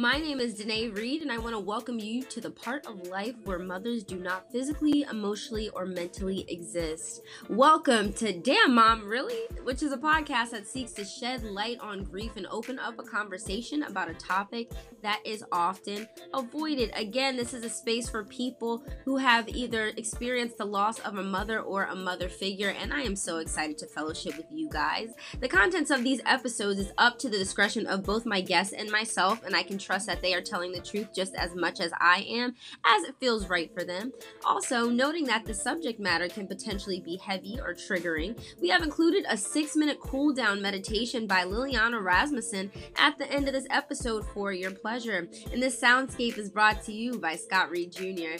[0.00, 3.08] My name is Danae Reid, and I want to welcome you to the part of
[3.08, 7.20] life where mothers do not physically, emotionally, or mentally exist.
[7.50, 9.42] Welcome to Damn Mom, Really?
[9.62, 13.02] Which is a podcast that seeks to shed light on grief and open up a
[13.02, 14.70] conversation about a topic
[15.02, 16.92] that is often avoided.
[16.96, 21.22] Again, this is a space for people who have either experienced the loss of a
[21.22, 25.10] mother or a mother figure, and I am so excited to fellowship with you guys.
[25.40, 28.90] The contents of these episodes is up to the discretion of both my guests and
[28.90, 31.90] myself, and I can trust that they are telling the truth just as much as
[31.98, 32.54] I am,
[32.84, 34.12] as it feels right for them.
[34.46, 39.24] Also, noting that the subject matter can potentially be heavy or triggering, we have included
[39.28, 44.24] a six minute cool down meditation by Liliana Rasmussen at the end of this episode
[44.32, 45.28] for your pleasure.
[45.52, 48.38] And this soundscape is brought to you by Scott Reid Jr.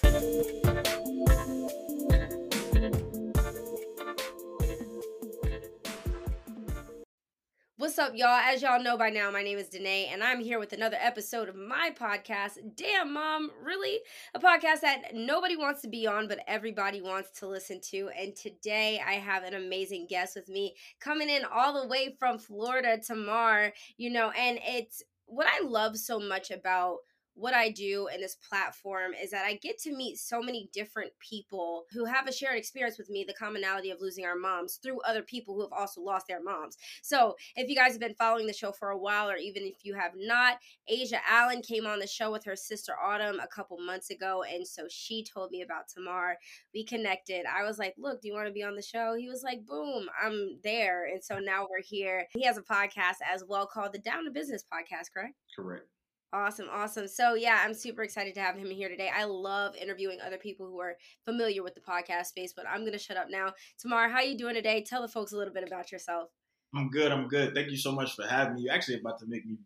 [7.81, 8.29] What's up, y'all?
[8.29, 11.49] As y'all know by now, my name is Danae, and I'm here with another episode
[11.49, 14.01] of my podcast, Damn Mom, Really?
[14.35, 18.11] A podcast that nobody wants to be on, but everybody wants to listen to.
[18.11, 22.39] And today I have an amazing guest with me coming in all the way from
[22.39, 26.99] Florida, Tamar, you know, and it's what I love so much about
[27.35, 31.13] what I do in this platform is that I get to meet so many different
[31.21, 35.01] people who have a shared experience with me, the commonality of losing our moms through
[35.03, 36.77] other people who have also lost their moms.
[37.03, 39.85] So, if you guys have been following the show for a while, or even if
[39.85, 40.59] you have not,
[40.89, 44.43] Asia Allen came on the show with her sister Autumn a couple months ago.
[44.43, 46.37] And so she told me about Tamar.
[46.75, 47.45] We connected.
[47.47, 49.15] I was like, Look, do you want to be on the show?
[49.19, 51.07] He was like, Boom, I'm there.
[51.07, 52.27] And so now we're here.
[52.33, 55.35] He has a podcast as well called the Down to Business podcast, correct?
[55.57, 55.87] Correct.
[56.33, 57.09] Awesome, awesome.
[57.09, 59.11] So yeah, I'm super excited to have him here today.
[59.13, 62.99] I love interviewing other people who are familiar with the podcast space, but I'm gonna
[62.99, 63.53] shut up now.
[63.79, 64.85] Tamar, how you doing today?
[64.89, 66.31] Tell the folks a little bit about yourself.
[66.73, 67.11] I'm good.
[67.11, 67.53] I'm good.
[67.53, 68.63] Thank you so much for having me.
[68.63, 69.57] You're actually about to make me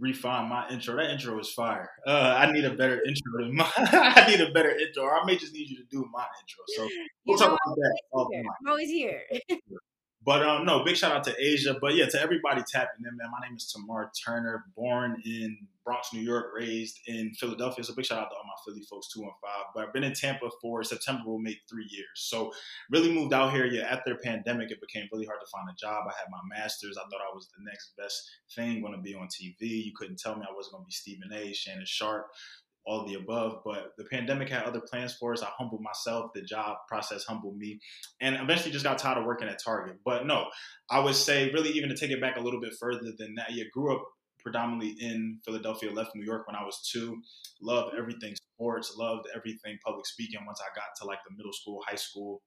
[0.00, 0.96] refine my intro.
[0.96, 1.88] That intro is fire.
[2.04, 3.70] Uh, I need a better intro than my.
[3.76, 6.64] I need a better intro, or I may just need you to do my intro.
[6.76, 6.82] So
[7.24, 8.00] we'll you talk about that.
[8.12, 9.22] I'm always here.
[10.22, 11.76] But um, no, big shout out to Asia.
[11.80, 13.30] But yeah, to everybody tapping in, man.
[13.30, 17.82] My name is Tamar Turner, born in Bronx, New York, raised in Philadelphia.
[17.82, 19.72] So big shout out to all my Philly folks, two and five.
[19.74, 22.06] But I've been in Tampa for September will make three years.
[22.14, 22.52] So
[22.90, 23.66] really moved out here.
[23.66, 26.04] Yeah, after the pandemic, it became really hard to find a job.
[26.06, 26.96] I had my master's.
[26.96, 29.84] I thought I was the next best thing going to be on TV.
[29.84, 31.52] You couldn't tell me I wasn't going to be Stephen A.
[31.52, 32.28] Shannon Sharpe,
[32.86, 33.62] all the above.
[33.64, 35.42] But the pandemic had other plans for us.
[35.42, 36.30] I humbled myself.
[36.36, 37.80] The job process humbled me,
[38.20, 39.96] and eventually just got tired of working at Target.
[40.04, 40.46] But no,
[40.88, 43.50] I would say really even to take it back a little bit further than that.
[43.50, 44.04] You grew up
[44.42, 47.20] predominantly in Philadelphia, left New York when I was two.
[47.60, 50.40] Loved everything sports, loved everything public speaking.
[50.46, 52.42] Once I got to like the middle school, high school,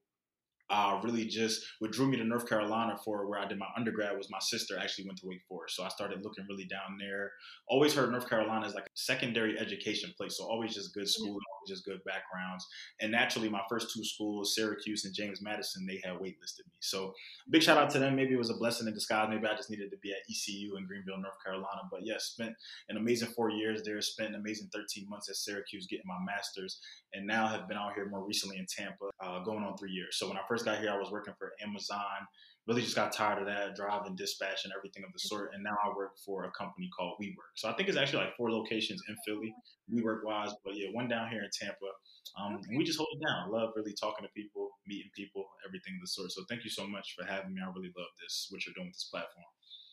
[0.69, 4.17] uh, really just what drew me to North Carolina for where I did my undergrad
[4.17, 5.75] was my sister actually went to Wake Forest.
[5.75, 7.31] So I started looking really down there.
[7.67, 10.37] Always heard North Carolina is like a secondary education place.
[10.37, 11.37] So always just good school,
[11.67, 12.67] just good backgrounds.
[13.01, 16.73] And naturally, my first two schools, Syracuse and James Madison, they had waitlisted me.
[16.79, 17.13] So
[17.49, 18.15] big shout out to them.
[18.15, 19.27] Maybe it was a blessing in disguise.
[19.29, 21.81] Maybe I just needed to be at ECU in Greenville, North Carolina.
[21.91, 22.53] But yeah, spent
[22.89, 26.79] an amazing four years there, spent an amazing 13 months at Syracuse getting my master's,
[27.13, 30.17] and now have been out here more recently in Tampa, uh, going on three years.
[30.17, 32.27] So when I first got here, I was working for Amazon.
[32.65, 35.51] Really just got tired of that, driving, dispatch, and everything of the sort.
[35.53, 37.55] And now I work for a company called WeWork.
[37.55, 39.53] So I think it's actually like four locations in Philly,
[39.91, 40.51] WeWork wise.
[40.63, 41.91] But yeah, one down here in Tampa.
[42.39, 42.63] Um, okay.
[42.69, 43.43] And we just hold it down.
[43.45, 46.31] I love really talking to people, meeting people, everything of the sort.
[46.31, 47.61] So thank you so much for having me.
[47.61, 49.45] I really love this, what you're doing with this platform.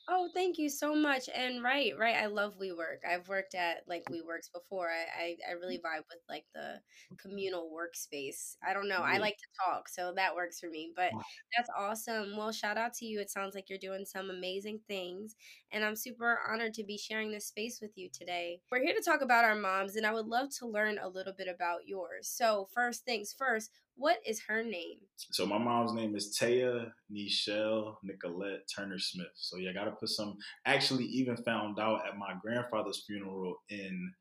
[0.09, 1.29] Oh, thank you so much.
[1.35, 2.17] And right, right.
[2.17, 3.09] I love WeWork.
[3.09, 4.89] I've worked at like WeWorks before.
[4.89, 5.83] I, I, I really mm.
[5.83, 6.81] vibe with like the
[7.17, 8.57] communal workspace.
[8.67, 9.03] I don't know.
[9.03, 10.93] I like to talk, so that works for me.
[10.97, 11.13] But
[11.57, 12.37] that's awesome.
[12.37, 13.21] Well, shout out to you.
[13.21, 15.37] It sounds like you're doing some amazing things.
[15.73, 18.61] And I'm super honored to be sharing this space with you today.
[18.73, 21.35] We're here to talk about our moms, and I would love to learn a little
[21.37, 22.29] bit about yours.
[22.29, 24.97] So, first things first, what is her name?
[25.31, 29.29] So my mom's name is Taya Nichelle Nicolette Turner Smith.
[29.35, 30.39] So yeah, I gotta put some.
[30.65, 34.13] Actually, even found out at my grandfather's funeral in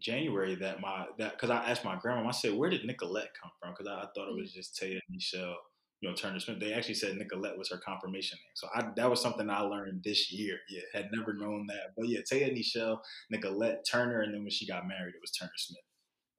[0.00, 3.50] January that my that because I asked my grandma, I said, "Where did Nicolette come
[3.60, 4.60] from?" Because I, I, thought it was mm-hmm.
[4.60, 5.56] just Taya Nichelle,
[6.00, 6.60] you know, Turner Smith.
[6.60, 8.54] They actually said Nicolette was her confirmation name.
[8.54, 10.58] So I, that was something I learned this year.
[10.68, 11.94] Yeah, had never known that.
[11.96, 12.98] But yeah, Taya Nichelle
[13.30, 15.82] Nicolette Turner, and then when she got married, it was Turner Smith.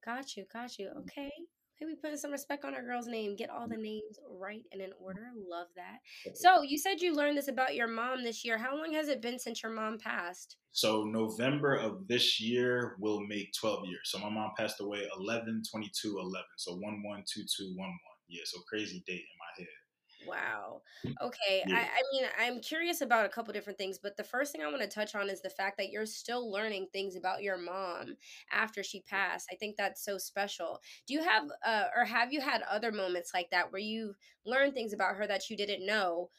[0.02, 0.90] Got you, got you.
[1.00, 1.30] Okay,
[1.78, 3.36] Hey, we put some respect on our girl's name.
[3.36, 3.82] Get all the mm.
[3.82, 5.28] names right and in order.
[5.36, 5.98] Love that.
[6.34, 8.56] So you said you learned this about your mom this year.
[8.56, 10.56] How long has it been since your mom passed?
[10.72, 14.00] So November of this year will make 12 years.
[14.04, 16.44] So my mom passed away 11 22 11.
[16.56, 17.98] So 1 1 2 2 1 1.
[18.28, 19.85] Yeah, so crazy date in my head.
[20.26, 20.82] Wow.
[21.20, 21.64] Okay.
[21.72, 21.90] I, Yeah.
[21.94, 24.82] I mean, I'm curious about a couple different things, but the first thing I want
[24.82, 28.16] to touch on is the fact that you're still learning things about your mom
[28.50, 29.48] after she passed.
[29.52, 30.80] I think that's so special.
[31.06, 34.74] Do you have, uh, or have you had other moments like that where you learned
[34.74, 36.30] things about her that you didn't know?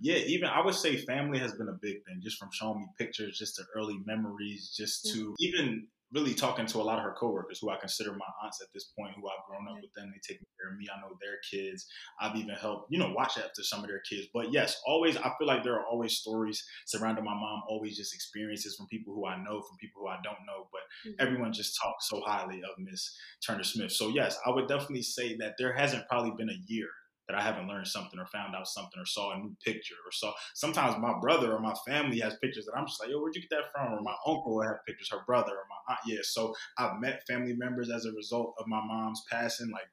[0.00, 2.86] yeah, even I would say family has been a big thing, just from showing me
[2.98, 7.04] pictures, just to early memories, just Mm, to even really talking to a lot of
[7.04, 9.92] her coworkers who I consider my aunts at this point, who I've grown up with
[9.94, 10.12] them.
[10.12, 10.86] They take care of me.
[10.92, 11.86] I know their kids.
[12.20, 14.28] I've even helped, you know, watch after some of their kids.
[14.32, 18.14] But yes, always, I feel like there are always stories surrounding my mom, always just
[18.14, 20.68] experiences from people who I know, from people who I don't know.
[20.72, 21.14] But mhm.
[21.18, 23.92] everyone just talks so highly of Miss Turner Smith.
[23.92, 26.88] So yes, I would definitely say that there hasn't probably been a year
[27.28, 30.12] that I haven't learned something or found out something or saw a new picture or
[30.12, 33.34] saw sometimes my brother or my family has pictures that I'm just like, yo, where'd
[33.34, 33.92] you get that from?
[33.92, 36.00] Or my uncle will have pictures, her brother or my aunt.
[36.06, 36.20] Yeah.
[36.22, 39.88] So I've met family members as a result of my mom's passing, like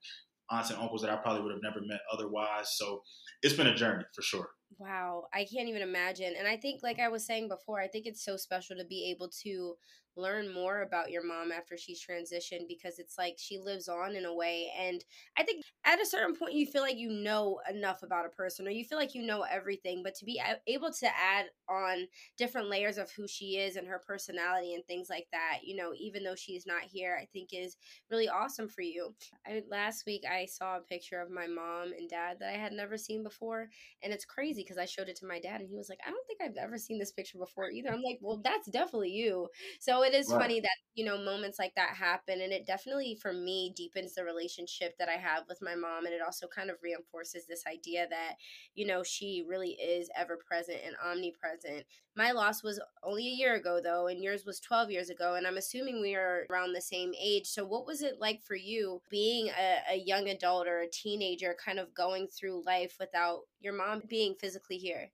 [0.51, 2.75] aunts and uncles that I probably would have never met otherwise.
[2.77, 3.01] So
[3.41, 4.49] it's been a journey for sure.
[4.77, 6.33] Wow, I can't even imagine.
[6.37, 9.11] And I think, like I was saying before, I think it's so special to be
[9.11, 9.75] able to
[10.15, 14.25] learn more about your mom after she's transitioned because it's like she lives on in
[14.25, 14.71] a way.
[14.79, 15.03] And
[15.37, 18.67] I think at a certain point, you feel like you know enough about a person
[18.67, 20.01] or you feel like you know everything.
[20.03, 22.07] But to be able to add on
[22.37, 25.93] different layers of who she is and her personality and things like that, you know,
[25.99, 27.77] even though she's not here, I think is
[28.09, 29.13] really awesome for you.
[29.45, 32.73] I, last week, I saw a picture of my mom and dad that I had
[32.73, 33.69] never seen before
[34.01, 36.09] and it's crazy because I showed it to my dad and he was like, I
[36.09, 37.89] don't think I've ever seen this picture before either.
[37.89, 39.47] I'm like, well, that's definitely you.
[39.79, 40.33] So it is Right.
[40.33, 42.41] funny that, you know, moments like that happen.
[42.41, 46.05] And it definitely, for me, deepens the relationship that I have with my mom.
[46.05, 48.35] And it also kind of reinforces this idea that,
[48.75, 51.85] you know, she really is ever present and omnipresent.
[52.15, 55.35] My loss was only a year ago, though, and yours was 12 years ago.
[55.35, 57.47] And I'm assuming we are around the same age.
[57.47, 61.55] So, what was it like for you being a, a young adult or a teenager,
[61.63, 65.11] kind of going through life without your mom being physically here?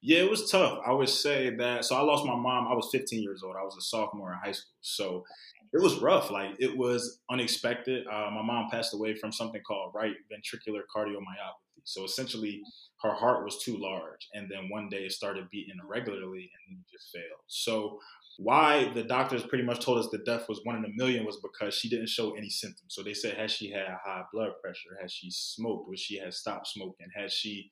[0.00, 0.78] Yeah, it was tough.
[0.86, 1.84] I would say that.
[1.84, 2.68] So I lost my mom.
[2.68, 3.56] I was 15 years old.
[3.56, 4.76] I was a sophomore in high school.
[4.80, 5.24] So
[5.72, 6.30] it was rough.
[6.30, 8.06] Like it was unexpected.
[8.06, 11.82] Uh, my mom passed away from something called right ventricular cardiomyopathy.
[11.84, 12.62] So essentially,
[13.02, 16.84] her heart was too large, and then one day it started beating irregularly and it
[16.92, 17.40] just failed.
[17.46, 17.98] So
[18.38, 21.40] why the doctors pretty much told us the death was one in a million was
[21.40, 22.94] because she didn't show any symptoms.
[22.94, 26.32] So they said, had she had high blood pressure, had she smoked, was she had
[26.32, 27.70] stopped smoking, had she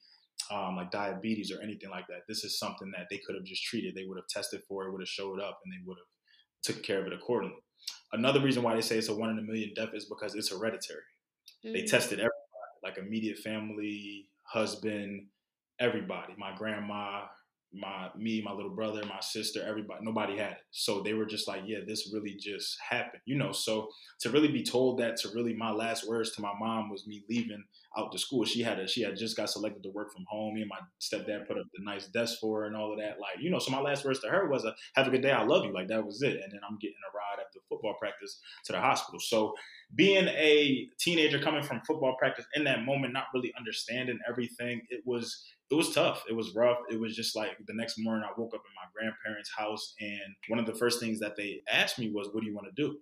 [0.50, 2.20] um, like diabetes or anything like that.
[2.28, 3.94] This is something that they could have just treated.
[3.94, 6.82] They would have tested for it, would have showed up, and they would have took
[6.84, 7.56] care of it accordingly.
[8.12, 10.50] Another reason why they say it's a one in a million death is because it's
[10.50, 11.02] hereditary.
[11.72, 12.32] They Mm, tested everybody,
[12.82, 15.28] like immediate family, husband,
[15.80, 16.34] everybody.
[16.38, 17.24] My grandma,
[17.78, 20.04] my me, my little brother, my sister, everybody.
[20.04, 20.58] Nobody had it.
[20.70, 23.52] So they were just like, yeah, this really just happened, you know.
[23.52, 23.88] So
[24.20, 27.24] to really be told that, to really my last words to my mom was me
[27.28, 27.64] leaving
[27.96, 28.44] out to school.
[28.44, 30.54] She had a she had just got selected to work from home.
[30.54, 33.20] Me and my stepdad put up the nice desk for her and all of that.
[33.20, 35.32] Like, you know, so my last words to her was a have a good day,
[35.32, 35.72] I love you.
[35.72, 36.34] Like that was it.
[36.42, 39.20] And then I'm getting a ride after football practice to the hospital.
[39.20, 39.54] So
[39.94, 45.02] being a teenager coming from football practice in that moment, not really understanding everything, it
[45.04, 46.24] was it was tough.
[46.28, 46.78] It was rough.
[46.90, 50.34] It was just like the next morning I woke up in my grandparents' house and
[50.48, 52.82] one of the first things that they asked me was, What do you want to
[52.82, 52.98] do?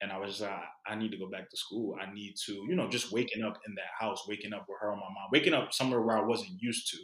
[0.00, 1.96] And I was just like, I need to go back to school.
[2.00, 4.90] I need to, you know, just waking up in that house, waking up with her
[4.90, 6.98] on my mom, waking up somewhere where I wasn't used to.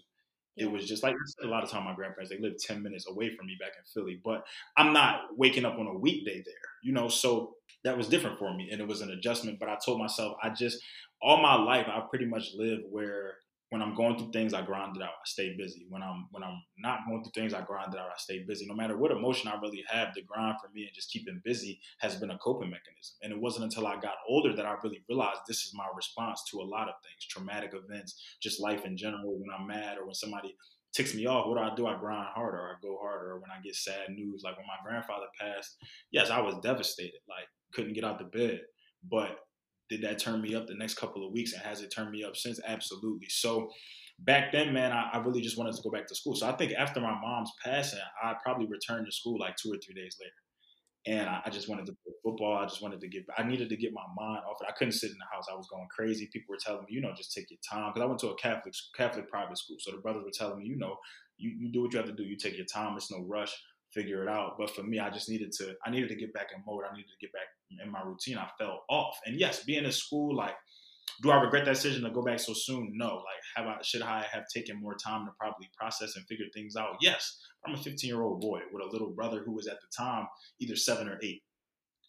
[0.56, 1.14] It was just like
[1.44, 3.84] a lot of time my grandparents, they lived 10 minutes away from me back in
[3.94, 4.44] Philly, but
[4.76, 8.52] I'm not waking up on a weekday there, you know, so that was different for
[8.52, 9.60] me and it was an adjustment.
[9.60, 10.82] But I told myself, I just,
[11.22, 13.36] all my life, I pretty much lived where
[13.70, 15.10] when I'm going through things, I grind it out.
[15.10, 15.87] I stay busy.
[15.91, 18.06] When I'm when I'm not going through things, I grind it out.
[18.06, 18.67] I stay busy.
[18.67, 21.81] No matter what emotion I really have, the grind for me and just keeping busy
[21.98, 23.17] has been a coping mechanism.
[23.22, 26.43] And it wasn't until I got older that I really realized this is my response
[26.51, 29.39] to a lot of things, traumatic events, just life in general.
[29.39, 30.56] When I'm mad or when somebody
[30.94, 31.87] ticks me off, what do I do?
[31.87, 32.63] I grind harder.
[32.63, 33.32] I go harder.
[33.32, 35.77] Or when I get sad news, like when my grandfather passed,
[36.10, 37.20] yes, I was devastated.
[37.29, 38.63] Like couldn't get out the bed,
[39.10, 39.37] but
[39.89, 42.25] did that turn me up the next couple of weeks and has it turned me
[42.25, 42.61] up since?
[42.67, 43.29] Absolutely.
[43.29, 43.71] So
[44.21, 46.35] back then man I, I, really just wanted to go back to school.
[46.35, 49.79] So i think after my mom's passing i probably returned to school like two or
[49.85, 50.33] three days later.
[51.07, 52.59] And I, I just wanted to play football.
[52.59, 54.67] I just wanted to get i needed to get my mind off it.
[54.69, 55.47] I couldn't sit in the house.
[55.51, 56.29] I was going crazy.
[56.33, 57.93] People were telling me you know just take your time.
[57.93, 59.77] Because i went to a catholic catholic private school.
[59.79, 60.97] So the brothers were telling me you know
[61.39, 62.25] you, you do what you have to do.
[62.25, 62.97] You take your time.
[62.97, 63.55] It's no rush.
[63.95, 64.57] Figure it out.
[64.59, 66.85] But for me, I just needed to I needed to get back in mode.
[66.91, 67.47] I needed to get back
[67.82, 68.39] in my routine.
[68.39, 69.19] I fell off.
[69.27, 70.55] And yes, being in school, like,
[71.22, 72.93] do I regret that decision to go back so soon?
[72.94, 73.17] No.
[73.17, 76.77] Like, have I should I have taken more time to probably process and figure things
[76.77, 76.96] out?
[77.01, 77.39] Yes.
[77.67, 80.27] I'm a 15 year old boy with a little brother who was at the time
[80.60, 81.43] either seven or eight.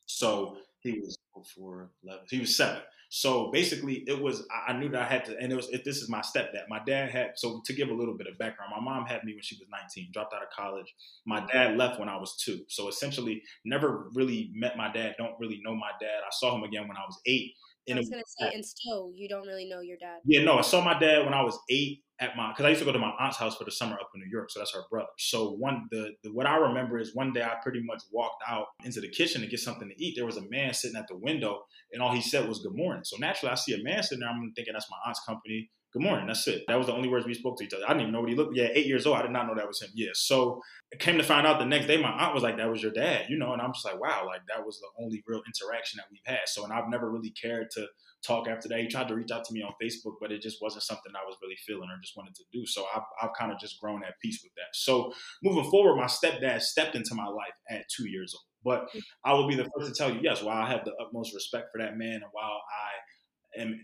[0.06, 2.26] So He was 04, 11.
[2.30, 2.82] He was seven.
[3.12, 6.10] So basically, it was I knew that I had to, and it was this is
[6.10, 6.70] my stepdad.
[6.70, 8.72] My dad had so to give a little bit of background.
[8.76, 10.94] My mom had me when she was 19, dropped out of college.
[11.26, 11.48] My mm-hmm.
[11.48, 12.60] dad left when I was two.
[12.68, 15.16] So essentially, never really met my dad.
[15.18, 16.20] Don't really know my dad.
[16.24, 17.54] I saw him again when I was eight.
[17.92, 20.20] I was gonna say, and still, you don't really know your dad.
[20.24, 22.80] Yeah, no, I saw my dad when I was eight at my because I used
[22.80, 24.74] to go to my aunt's house for the summer up in New York, so that's
[24.74, 25.08] her brother.
[25.18, 28.68] So one the, the what I remember is one day I pretty much walked out
[28.84, 30.16] into the kitchen to get something to eat.
[30.16, 33.04] There was a man sitting at the window, and all he said was "Good morning."
[33.06, 34.30] So naturally, I see a man sitting there.
[34.30, 35.70] I'm thinking that's my aunt's company.
[35.92, 36.28] Good morning.
[36.28, 36.66] That's it.
[36.68, 37.84] That was the only words we spoke to each other.
[37.86, 38.56] I didn't even know what he looked.
[38.56, 39.18] Yeah, eight years old.
[39.18, 39.90] I did not know that was him.
[39.96, 40.12] Yeah.
[40.14, 40.62] So
[40.94, 42.92] I came to find out the next day, my aunt was like, "That was your
[42.92, 45.98] dad," you know, and I'm just like, "Wow!" Like that was the only real interaction
[45.98, 46.48] that we've had.
[46.48, 47.88] So, and I've never really cared to
[48.26, 48.80] talk after that.
[48.80, 51.26] He tried to reach out to me on Facebook, but it just wasn't something I
[51.26, 52.66] was really feeling or just wanted to do.
[52.66, 54.74] So I've, I've kind of just grown at peace with that.
[54.74, 58.44] So moving forward, my stepdad stepped into my life at two years old.
[58.64, 59.02] But mm.
[59.24, 61.68] I will be the first to tell you, yes, while I have the utmost respect
[61.72, 62.60] for that man and while
[63.58, 63.80] I am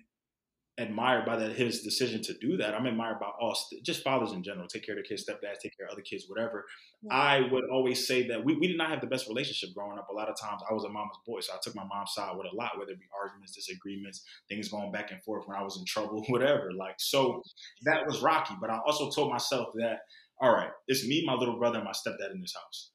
[0.77, 2.73] admired by that his decision to do that.
[2.73, 4.67] I'm admired by all just fathers in general.
[4.67, 6.65] Take care of their kids, stepdads, take care of other kids, whatever.
[7.01, 7.13] Yeah.
[7.13, 10.09] I would always say that we, we did not have the best relationship growing up.
[10.09, 12.35] A lot of times I was a mama's boy, so I took my mom's side
[12.35, 15.63] with a lot, whether it be arguments, disagreements, things going back and forth when I
[15.63, 16.71] was in trouble, whatever.
[16.77, 17.41] Like so
[17.85, 18.55] that was rocky.
[18.59, 19.99] But I also told myself that,
[20.41, 22.91] all right, it's me, my little brother, and my stepdad in this house.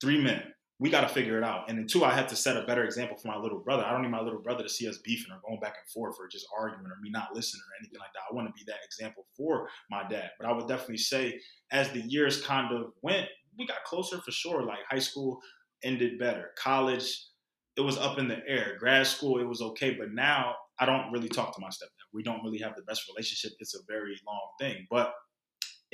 [0.00, 0.42] Three men
[0.80, 1.68] we got to figure it out.
[1.68, 3.84] And then two, I had to set a better example for my little brother.
[3.84, 6.16] I don't need my little brother to see us beefing or going back and forth
[6.18, 8.22] or just arguing or me not listening or anything like that.
[8.30, 10.30] I want to be that example for my dad.
[10.38, 11.40] But I would definitely say
[11.70, 13.26] as the years kind of went,
[13.56, 14.64] we got closer for sure.
[14.64, 15.38] Like high school
[15.84, 16.50] ended better.
[16.58, 17.24] College,
[17.76, 18.76] it was up in the air.
[18.78, 19.94] Grad school, it was okay.
[19.94, 21.90] But now I don't really talk to my stepdad.
[22.12, 23.52] We don't really have the best relationship.
[23.60, 24.86] It's a very long thing.
[24.90, 25.12] But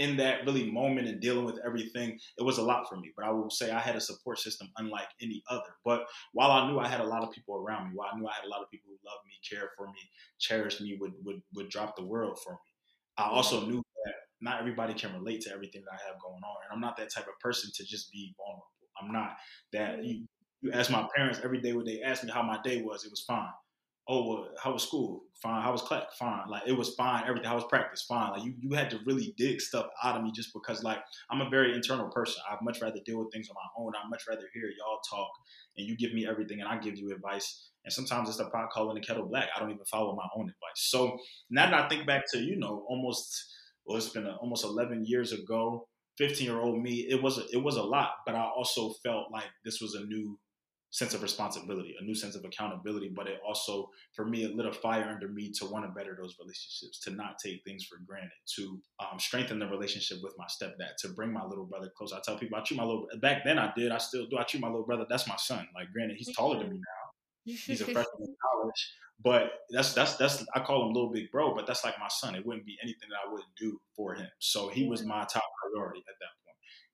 [0.00, 3.12] in that really moment and dealing with everything, it was a lot for me.
[3.14, 5.76] But I will say I had a support system unlike any other.
[5.84, 8.26] But while I knew I had a lot of people around me, while I knew
[8.26, 10.00] I had a lot of people who loved me, cared for me,
[10.38, 12.70] cherished me, would would would drop the world for me,
[13.18, 16.56] I also knew that not everybody can relate to everything that I have going on.
[16.64, 18.66] And I'm not that type of person to just be vulnerable.
[19.00, 19.36] I'm not
[19.74, 20.26] that you,
[20.62, 23.10] you ask my parents every day what they asked me how my day was, it
[23.10, 23.52] was fine
[24.10, 25.22] oh, well, how was school?
[25.40, 25.62] Fine.
[25.62, 26.02] How was class?
[26.18, 26.48] Fine.
[26.50, 27.22] Like it was fine.
[27.26, 27.48] Everything.
[27.48, 28.02] How was practice?
[28.02, 28.32] Fine.
[28.32, 30.98] Like you, you had to really dig stuff out of me just because like
[31.30, 32.42] I'm a very internal person.
[32.50, 33.92] I'd much rather deal with things on my own.
[33.94, 35.30] I'd much rather hear y'all talk
[35.78, 37.70] and you give me everything and I give you advice.
[37.84, 39.48] And sometimes it's the pot calling the kettle black.
[39.56, 40.74] I don't even follow my own advice.
[40.74, 41.16] So
[41.48, 43.54] now that I think back to, you know, almost,
[43.86, 45.86] well, it's been a, almost 11 years ago,
[46.18, 49.30] 15 year old me, it was, a, it was a lot, but I also felt
[49.32, 50.38] like this was a new
[50.90, 53.12] sense of responsibility, a new sense of accountability.
[53.14, 56.16] But it also, for me, it lit a fire under me to want to better
[56.20, 60.46] those relationships, to not take things for granted, to um, strengthen the relationship with my
[60.46, 62.12] stepdad, to bring my little brother close.
[62.12, 64.38] I tell people I treat my little back then I did, I still do.
[64.38, 65.06] I treat my little brother.
[65.08, 65.66] That's my son.
[65.74, 67.54] Like, granted, he's taller than me now.
[67.66, 68.92] He's a freshman in college,
[69.22, 72.34] but that's that's that's I call him little big bro, but that's like my son.
[72.34, 74.28] It wouldn't be anything that I wouldn't do for him.
[74.40, 76.39] So he was my top priority at that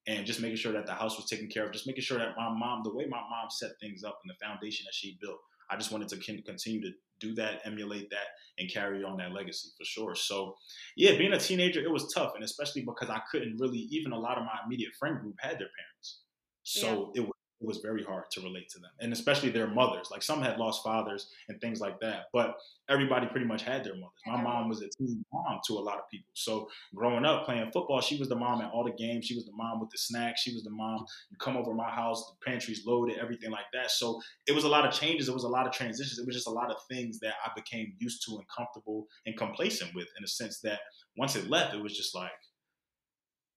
[0.07, 2.37] and just making sure that the house was taken care of, just making sure that
[2.37, 5.39] my mom, the way my mom set things up and the foundation that she built,
[5.71, 8.27] I just wanted to continue to do that, emulate that,
[8.59, 10.15] and carry on that legacy for sure.
[10.15, 10.55] So,
[10.97, 14.19] yeah, being a teenager, it was tough, and especially because I couldn't really, even a
[14.19, 16.21] lot of my immediate friend group had their parents,
[16.63, 17.23] so yeah.
[17.23, 20.09] it was it was very hard to relate to them, and especially their mothers.
[20.11, 22.55] Like some had lost fathers and things like that, but
[22.91, 24.21] everybody pretty much had their mothers.
[24.27, 26.31] My mom was a teen mom to a lot of people.
[26.35, 29.25] So growing up playing football, she was the mom at all the games.
[29.25, 30.43] She was the mom with the snacks.
[30.43, 31.07] She was the mom.
[31.31, 33.91] You come over my house, the pantry's loaded, everything like that.
[33.91, 35.29] So it was a lot of changes.
[35.29, 36.19] It was a lot of transitions.
[36.19, 39.35] It was just a lot of things that I became used to and comfortable and
[39.37, 40.81] complacent with, in a sense that
[41.17, 42.31] once it left, it was just like,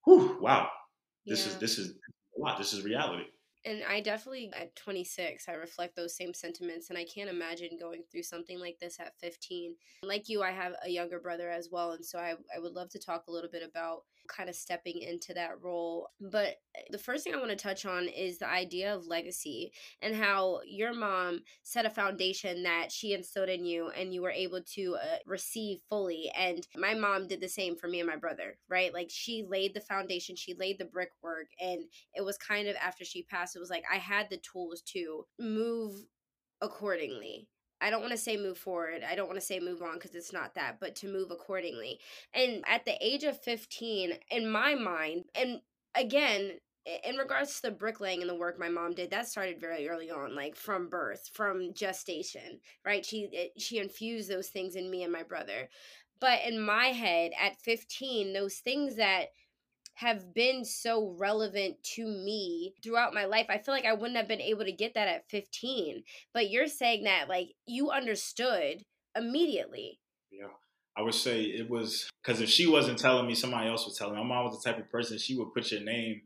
[0.06, 0.68] whew, wow,
[1.26, 1.52] this yeah.
[1.52, 2.56] is this is a lot.
[2.56, 3.24] This is reality
[3.64, 8.02] and I definitely at 26 I reflect those same sentiments and I can't imagine going
[8.10, 9.74] through something like this at 15.
[10.02, 12.90] Like you I have a younger brother as well and so I I would love
[12.90, 14.02] to talk a little bit about
[14.34, 16.08] kind of stepping into that role.
[16.20, 19.72] But eh, the first thing I want to touch on is the idea of legacy
[20.02, 24.30] and how your mom set a foundation that she instilled in you and you were
[24.30, 26.30] able to uh, receive fully.
[26.36, 28.92] And my mom did the same for me and my brother, right?
[28.92, 31.48] Like she laid the foundation, she laid the brickwork.
[31.60, 31.84] And
[32.14, 35.26] it was kind of after she passed, it was like I had the tools to
[35.38, 35.94] move
[36.60, 37.48] accordingly
[37.80, 39.02] I don't want to say move forward.
[39.08, 41.98] I don't want to say move on because it's not that, but to move accordingly.
[42.34, 45.60] And at the age of 15, in my mind, and
[45.94, 46.52] again,
[47.04, 50.10] in regards to the bricklaying and the work my mom did that started very early
[50.10, 55.02] on like from birth from gestation right she it, she infused those things in me
[55.02, 55.68] and my brother
[56.20, 59.26] but in my head at 15 those things that
[60.00, 63.46] have been so relevant to me throughout my life.
[63.50, 66.02] I feel like I wouldn't have been able to get that at 15.
[66.32, 68.82] But you're saying that like you understood
[69.14, 70.00] immediately.
[70.30, 70.46] Yeah.
[70.96, 74.14] I would say it was because if she wasn't telling me, somebody else was telling
[74.14, 74.22] me.
[74.22, 76.22] My mom was the type of person she would put your name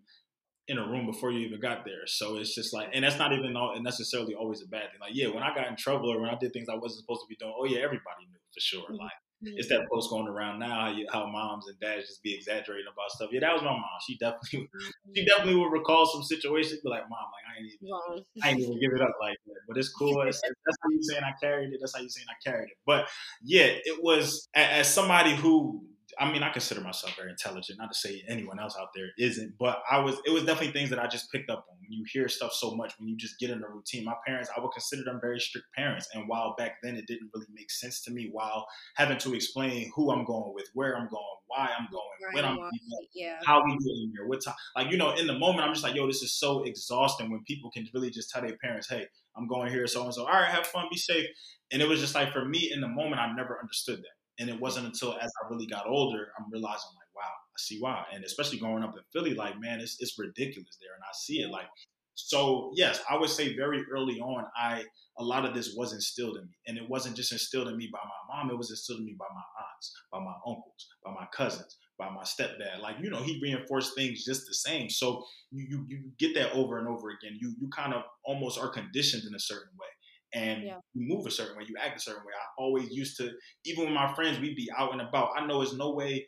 [0.69, 2.07] in a room before you even got there.
[2.07, 5.01] So it's just like, and that's not even necessarily always a bad thing.
[5.01, 7.23] Like, yeah, when I got in trouble or when I did things I wasn't supposed
[7.23, 8.83] to be doing, oh yeah, everybody knew for sure.
[8.85, 9.03] Mm-hmm.
[9.03, 9.13] Like
[9.47, 12.87] it's that post going around now how, you, how moms and dads just be exaggerating
[12.93, 13.31] about stuff.
[13.33, 13.85] Yeah, that was my mom.
[14.07, 15.25] She definitely she mm-hmm.
[15.27, 18.81] definitely would recall some situations, be like, "Mom, like I ain't even I ain't even
[18.81, 20.21] give it up like that." But it's cool.
[20.23, 21.79] It's, that's how you saying I carried it.
[21.81, 22.77] That's how you saying I carried it.
[22.87, 23.09] But
[23.43, 25.85] yeah, it was as somebody who
[26.19, 27.79] I mean, I consider myself very intelligent.
[27.79, 30.17] Not to say anyone else out there isn't, but I was.
[30.27, 31.77] It was definitely things that I just picked up on.
[31.81, 34.05] When you hear stuff so much, when you just get in a routine.
[34.05, 37.31] My parents, I would consider them very strict parents, and while back then it didn't
[37.35, 38.67] really make sense to me, while
[38.97, 42.45] having to explain who I'm going with, where I'm going, why I'm going, right, when
[42.45, 42.71] I'm, going,
[43.15, 43.39] yeah.
[43.45, 44.55] how we getting here, what time.
[44.77, 47.43] Like you know, in the moment, I'm just like, yo, this is so exhausting when
[47.45, 49.07] people can really just tell their parents, hey,
[49.37, 50.23] I'm going here, so and so.
[50.23, 51.27] All right, have fun, be safe.
[51.73, 54.24] And it was just like for me in the moment, I never understood that.
[54.39, 57.79] And it wasn't until as I really got older, I'm realizing like, wow, I see
[57.81, 58.05] why.
[58.13, 60.95] And especially growing up in Philly, like, man, it's it's ridiculous there.
[60.95, 61.67] And I see it like
[62.15, 64.85] so yes, I would say very early on, I
[65.19, 66.57] a lot of this was instilled in me.
[66.67, 69.17] And it wasn't just instilled in me by my mom, it was instilled in me
[69.19, 72.81] by my aunts, by my uncles, by my cousins, by my stepdad.
[72.81, 74.89] Like, you know, he reinforced things just the same.
[74.91, 77.39] So you you, you get that over and over again.
[77.41, 79.89] You you kind of almost are conditioned in a certain way
[80.35, 80.77] and yeah.
[80.95, 82.33] you move a certain way, you act a certain way.
[82.33, 83.31] I always used to,
[83.65, 85.31] even with my friends, we'd be out and about.
[85.37, 86.27] I know there's no way,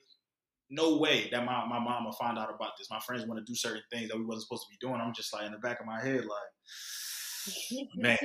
[0.70, 2.90] no way that my, my mom will find out about this.
[2.90, 5.00] My friends want to do certain things that we wasn't supposed to be doing.
[5.00, 8.18] I'm just like in the back of my head, like, man,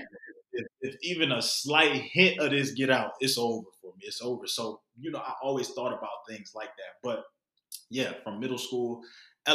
[0.53, 4.03] if, if, even a slight hint of this get out, it's over for me.
[4.05, 4.47] It's over.
[4.47, 6.95] So, you know, I always thought about things like that.
[7.03, 7.23] But
[7.89, 9.01] yeah, from middle school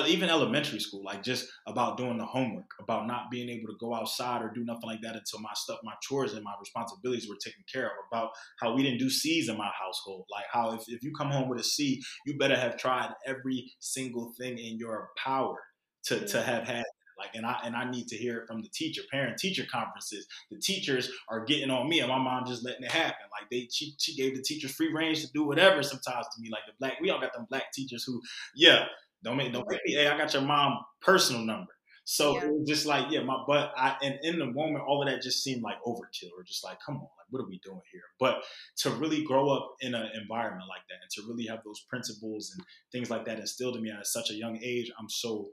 [0.07, 3.95] even elementary school, like just about doing the homework, about not being able to go
[3.95, 7.37] outside or do nothing like that until my stuff, my chores and my responsibilities were
[7.43, 10.83] taken care of, about how we didn't do C's in my household, like how if,
[10.89, 14.77] if you come home with a C, you better have tried every single thing in
[14.79, 15.57] your power
[16.05, 16.85] to, to have had
[17.19, 20.27] like and I and I need to hear it from the teacher, parent teacher conferences.
[20.51, 23.25] The teachers are getting on me and my mom just letting it happen.
[23.33, 26.51] Like they she, she gave the teachers free range to do whatever sometimes to me.
[26.51, 28.21] Like the black we all got them black teachers who,
[28.55, 28.85] yeah,
[29.23, 29.95] don't make don't make me.
[29.95, 31.73] Hey, I got your mom personal number.
[32.09, 32.45] So yeah.
[32.45, 35.23] it was just like, yeah, my but I and in the moment, all of that
[35.23, 38.03] just seemed like overkill, or just like, come on, like what are we doing here?
[38.21, 38.45] But
[38.79, 42.55] to really grow up in an environment like that, and to really have those principles
[42.55, 45.49] and things like that instilled in me at such a young age, I'm so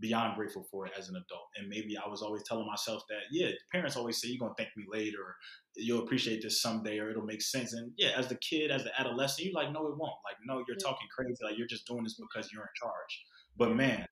[0.00, 1.48] beyond grateful for it as an adult.
[1.56, 4.70] And maybe I was always telling myself that, yeah, parents always say you're gonna thank
[4.76, 5.34] me later, or
[5.76, 7.72] you'll appreciate this someday, or it'll make sense.
[7.72, 10.20] And yeah, as the kid, as the adolescent, you're like, no, it won't.
[10.24, 11.42] Like, no, you're talking crazy.
[11.42, 13.24] Like you're just doing this because you're in charge.
[13.56, 14.06] But man,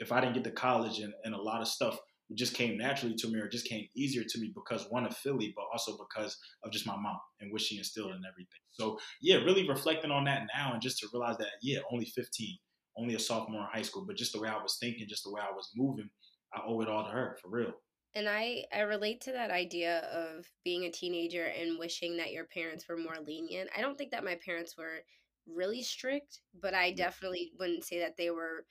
[0.00, 1.98] if I didn't get to college and, and a lot of stuff
[2.34, 5.52] just came naturally to me or just came easier to me because one of Philly,
[5.54, 8.60] but also because of just my mom and what she instilled in everything.
[8.72, 12.58] So yeah, really reflecting on that now and just to realize that, yeah, only 15
[12.96, 15.32] only a sophomore in high school, but just the way I was thinking, just the
[15.32, 16.08] way I was moving,
[16.54, 17.72] I owe it all to her for real.
[18.14, 22.46] And I I relate to that idea of being a teenager and wishing that your
[22.46, 23.68] parents were more lenient.
[23.76, 25.00] I don't think that my parents were
[25.46, 26.96] really strict, but I mm.
[26.96, 28.64] definitely wouldn't say that they were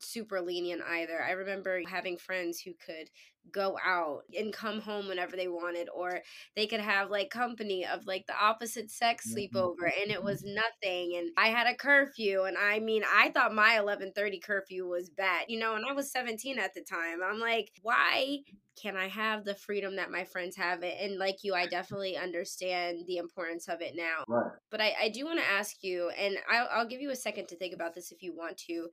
[0.00, 1.22] super lenient either.
[1.22, 3.10] I remember having friends who could
[3.52, 6.20] go out and come home whenever they wanted or
[6.56, 9.56] they could have like company of like the opposite sex mm-hmm.
[9.56, 13.54] sleepover and it was nothing and I had a curfew and I mean I thought
[13.54, 15.46] my 11:30 curfew was bad.
[15.48, 17.20] You know, and I was 17 at the time.
[17.22, 18.40] I'm like, "Why
[18.80, 20.96] can I have the freedom that my friends have it?
[21.00, 24.24] And like you, I definitely understand the importance of it now.
[24.28, 24.52] Right.
[24.70, 27.48] But I, I do want to ask you, and I'll, I'll give you a second
[27.48, 28.88] to think about this if you want to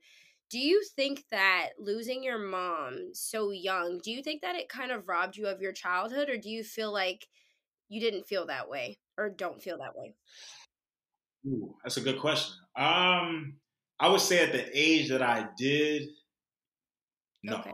[0.54, 4.92] do you think that losing your mom so young do you think that it kind
[4.92, 7.26] of robbed you of your childhood or do you feel like
[7.88, 10.14] you didn't feel that way or don't feel that way
[11.48, 13.54] Ooh, that's a good question um
[13.98, 16.04] i would say at the age that i did
[17.42, 17.72] no okay.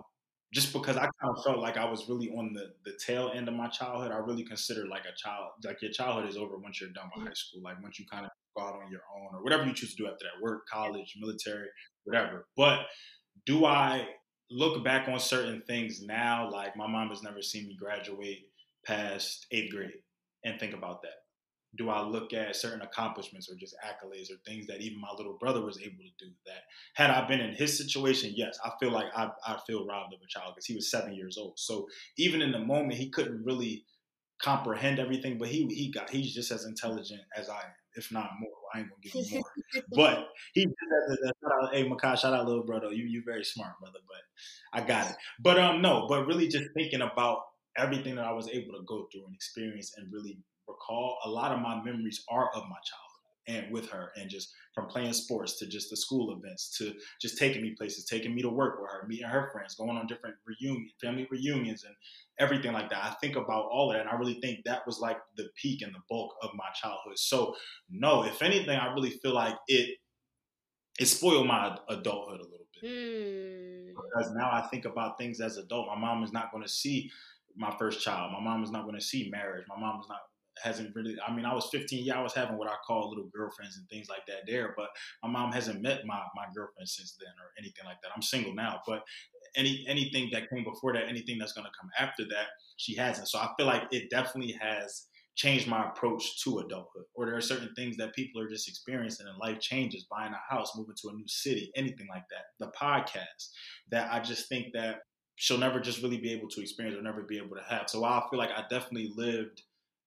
[0.55, 3.47] just because i kind of felt like i was really on the the tail end
[3.47, 6.81] of my childhood i really consider like a child like your childhood is over once
[6.81, 7.27] you're done with mm-hmm.
[7.27, 9.75] high school like once you kind of go out on your own or whatever you
[9.75, 11.69] choose to do after that work college military
[12.05, 12.47] whatever.
[12.57, 12.87] But
[13.47, 14.07] do I
[14.51, 16.51] look back on certain things now?
[16.51, 18.49] Like my mom has never seen me graduate
[18.85, 20.03] past eighth grade
[20.45, 21.11] and think about that.
[21.77, 25.37] Do I look at certain accomplishments or just accolades or things that even my little
[25.39, 26.33] brother was able to do?
[26.45, 26.63] That
[26.95, 30.21] had I been in his situation, yes, I feel like I, I feel robbed of
[30.21, 31.59] a child because he was seven years old.
[31.61, 31.87] So
[32.19, 33.85] even in the moment, he couldn't really
[34.43, 38.31] comprehend everything, but he he got he's just as intelligent as I am, if not
[38.41, 38.51] more.
[38.75, 40.63] I ain't gonna give you more, but he
[41.43, 42.93] shout out, hey Makai, shout out little brother.
[42.93, 45.17] You you very smart brother, but I got it.
[45.41, 47.39] But um no, but really just thinking about
[47.77, 51.19] everything that I was able to go through and experience and really recall.
[51.25, 53.10] A lot of my memories are of my childhood
[53.49, 57.39] and with her and just from playing sports to just the school events to just
[57.39, 60.37] taking me places, taking me to work with her, meeting her friends, going on different
[60.47, 61.95] reunion, family reunions and
[62.39, 63.05] everything like that.
[63.05, 65.83] I think about all of that and I really think that was like the peak
[65.83, 67.19] and the bulk of my childhood.
[67.19, 67.55] So
[67.91, 69.97] no, if anything, I really feel like it
[70.99, 72.85] it spoiled my adulthood a little bit.
[72.85, 73.89] Mm.
[73.89, 75.89] Because now I think about things as adult.
[75.89, 77.11] My mom is not going to see
[77.57, 78.33] my first child.
[78.33, 79.65] My mom is not going to see marriage.
[79.69, 80.21] My mom is not
[80.63, 83.31] hasn't really I mean I was 15 yeah I was having what I call little
[83.35, 84.89] girlfriends and things like that there but
[85.23, 88.13] my mom hasn't met my my girlfriend since then or anything like that.
[88.15, 89.03] I'm single now but
[89.57, 93.29] any anything that came before that anything that's going to come after that she hasn't.
[93.29, 97.41] So I feel like it definitely has changed my approach to adulthood or there are
[97.41, 101.09] certain things that people are just experiencing and life changes buying a house moving to
[101.09, 102.65] a new city anything like that.
[102.65, 103.51] The podcast
[103.91, 105.01] that I just think that
[105.41, 107.89] she'll never just really be able to experience or never be able to have.
[107.89, 109.63] So I feel like I definitely lived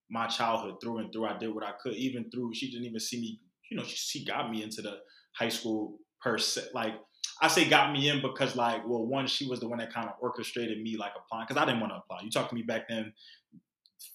[0.10, 1.26] my childhood through and through.
[1.26, 2.54] I did what I could, even through.
[2.54, 3.40] She didn't even see me.
[3.70, 4.98] You know, she, she got me into the
[5.38, 6.66] high school per se.
[6.74, 6.94] Like
[7.42, 10.08] I say, got me in because like, well, one, she was the one that kind
[10.08, 12.20] of orchestrated me like applying because I didn't want to apply.
[12.24, 13.14] You talked to me back then,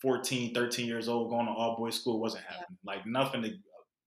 [0.03, 2.79] 14, 13 years old, going to all boys school wasn't happening.
[2.85, 2.95] Yeah.
[2.95, 3.51] Like nothing, to,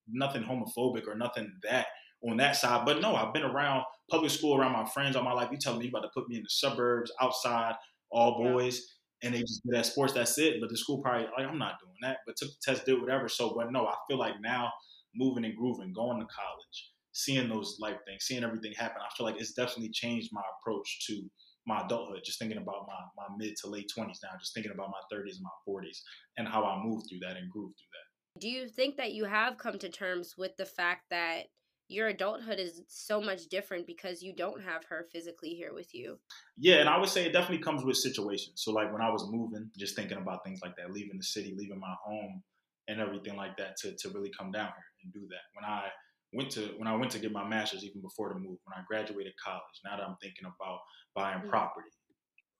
[0.10, 1.88] nothing homophobic or nothing that
[2.24, 2.86] on that side.
[2.86, 5.50] But no, I've been around public school around my friends all my life.
[5.52, 7.74] You telling me you about to put me in the suburbs, outside,
[8.12, 8.82] all boys.
[9.24, 10.60] And they just did that sports, that's it.
[10.60, 13.30] But the school probably like I'm not doing that, but took the test, did whatever.
[13.30, 14.72] So, but no, I feel like now
[15.16, 19.26] moving and grooving, going to college, seeing those life things, seeing everything happen, I feel
[19.26, 21.22] like it's definitely changed my approach to
[21.68, 22.22] my adulthood.
[22.26, 25.36] Just thinking about my my mid to late twenties now, just thinking about my thirties
[25.36, 26.02] and my forties
[26.38, 28.40] and how I moved through that and grew through that.
[28.40, 31.48] Do you think that you have come to terms with the fact that
[31.92, 36.18] your adulthood is so much different because you don't have her physically here with you.
[36.58, 38.64] Yeah, and I would say it definitely comes with situations.
[38.64, 41.54] So like when I was moving, just thinking about things like that, leaving the city,
[41.58, 42.42] leaving my home
[42.88, 45.44] and everything like that to, to really come down here and do that.
[45.54, 45.90] When I
[46.34, 48.84] went to when I went to get my master's even before the move, when I
[48.88, 50.80] graduated college, now that I'm thinking about
[51.14, 51.50] buying mm-hmm.
[51.50, 51.90] property,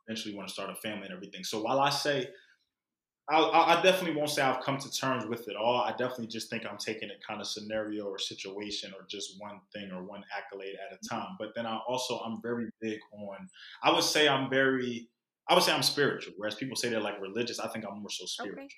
[0.08, 1.44] eventually want to start a family and everything.
[1.44, 2.28] So while I say
[3.32, 5.82] I, I, definitely won't say I've come to terms with it all.
[5.82, 9.62] I definitely just think I'm taking it kind of scenario or situation or just one
[9.74, 11.16] thing or one accolade at a mm-hmm.
[11.16, 11.36] time.
[11.40, 13.48] But then I also I'm very big on.
[13.84, 15.08] I would say I'm very.
[15.48, 16.34] I would say I'm spiritual.
[16.38, 18.64] Whereas people say they're like religious, I think I'm more so spiritual.
[18.64, 18.74] Okay.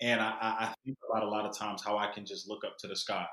[0.00, 2.76] And I, I think about a lot of times how I can just look up
[2.78, 3.26] to the sky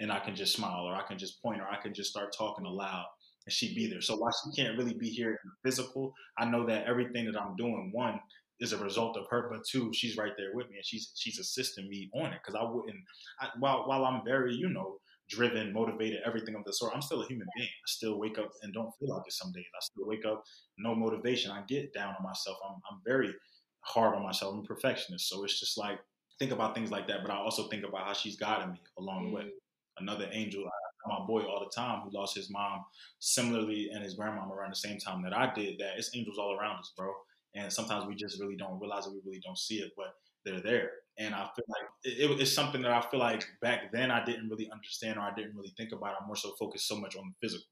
[0.00, 2.34] and I can just smile or I can just point or I can just start
[2.36, 3.06] talking aloud
[3.46, 4.00] and she'd be there.
[4.00, 7.40] So while she can't really be here in the physical, I know that everything that
[7.40, 8.20] I'm doing, one,
[8.60, 11.38] is a result of her, but two, she's right there with me and she's she's
[11.38, 12.96] assisting me on it because I wouldn't.
[13.40, 14.96] I, while while I'm very you know
[15.28, 17.68] driven, motivated, everything of the sort, I'm still a human being.
[17.68, 19.64] I still wake up and don't feel like it some days.
[19.74, 20.44] I still wake up
[20.78, 21.50] no motivation.
[21.50, 22.56] I get down on myself.
[22.66, 23.34] I'm I'm very
[23.80, 24.54] hard on myself.
[24.54, 25.98] I'm a perfectionist, so it's just like
[26.38, 27.20] think about things like that.
[27.22, 29.42] But I also think about how she's guiding me along the way.
[29.42, 29.50] Mm.
[29.98, 30.64] Another angel.
[30.64, 30.70] I,
[31.08, 32.84] my boy all the time who lost his mom
[33.20, 35.98] similarly and his grandmom around the same time that I did that.
[35.98, 37.12] It's angels all around us, bro
[37.56, 39.12] and sometimes we just really don't realize it.
[39.12, 40.14] We really don't see it, but
[40.44, 40.90] they're there.
[41.18, 44.48] And I feel like it, it's something that I feel like back then I didn't
[44.48, 46.14] really understand or I didn't really think about.
[46.20, 47.66] I'm more so focused so much on the physical.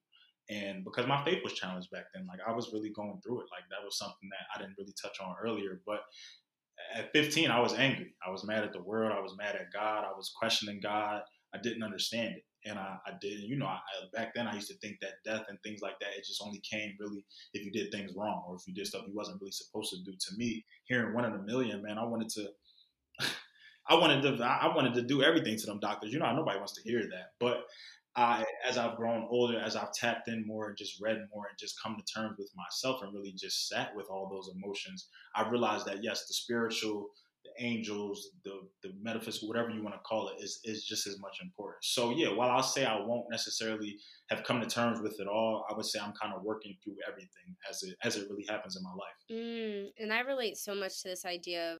[0.49, 3.47] And because my faith was challenged back then, like I was really going through it.
[3.53, 5.81] Like that was something that I didn't really touch on earlier.
[5.87, 6.01] But
[6.95, 8.15] at 15, I was angry.
[8.27, 9.13] I was mad at the world.
[9.13, 10.05] I was mad at God.
[10.05, 11.21] I was questioning God.
[11.55, 13.41] I didn't understand it and I, I did.
[13.41, 13.79] You know, I,
[14.13, 16.61] back then I used to think that death and things like that it just only
[16.61, 19.53] came really if you did things wrong or if you did stuff you wasn't really
[19.53, 20.13] supposed to do.
[20.13, 22.49] To me, hearing one in a million, man, I wanted to.
[23.89, 24.45] I wanted to.
[24.45, 26.13] I wanted to do everything to them doctors.
[26.13, 27.33] You know, nobody wants to hear that.
[27.39, 27.65] But
[28.17, 31.59] I, as I've grown older, as I've tapped in more and just read more and
[31.59, 35.49] just come to terms with myself and really just sat with all those emotions, I
[35.49, 37.09] realized that yes, the spiritual
[37.45, 41.19] the angels, the the metaphysical, whatever you want to call it, is is just as
[41.21, 41.85] much important.
[41.85, 43.97] So yeah, while I'll say I won't necessarily
[44.31, 46.97] have come to terms with it all, I would say I'm kind of working through
[47.07, 49.15] everything as it as it really happens in my life.
[49.31, 51.79] Mm, and I relate so much to this idea of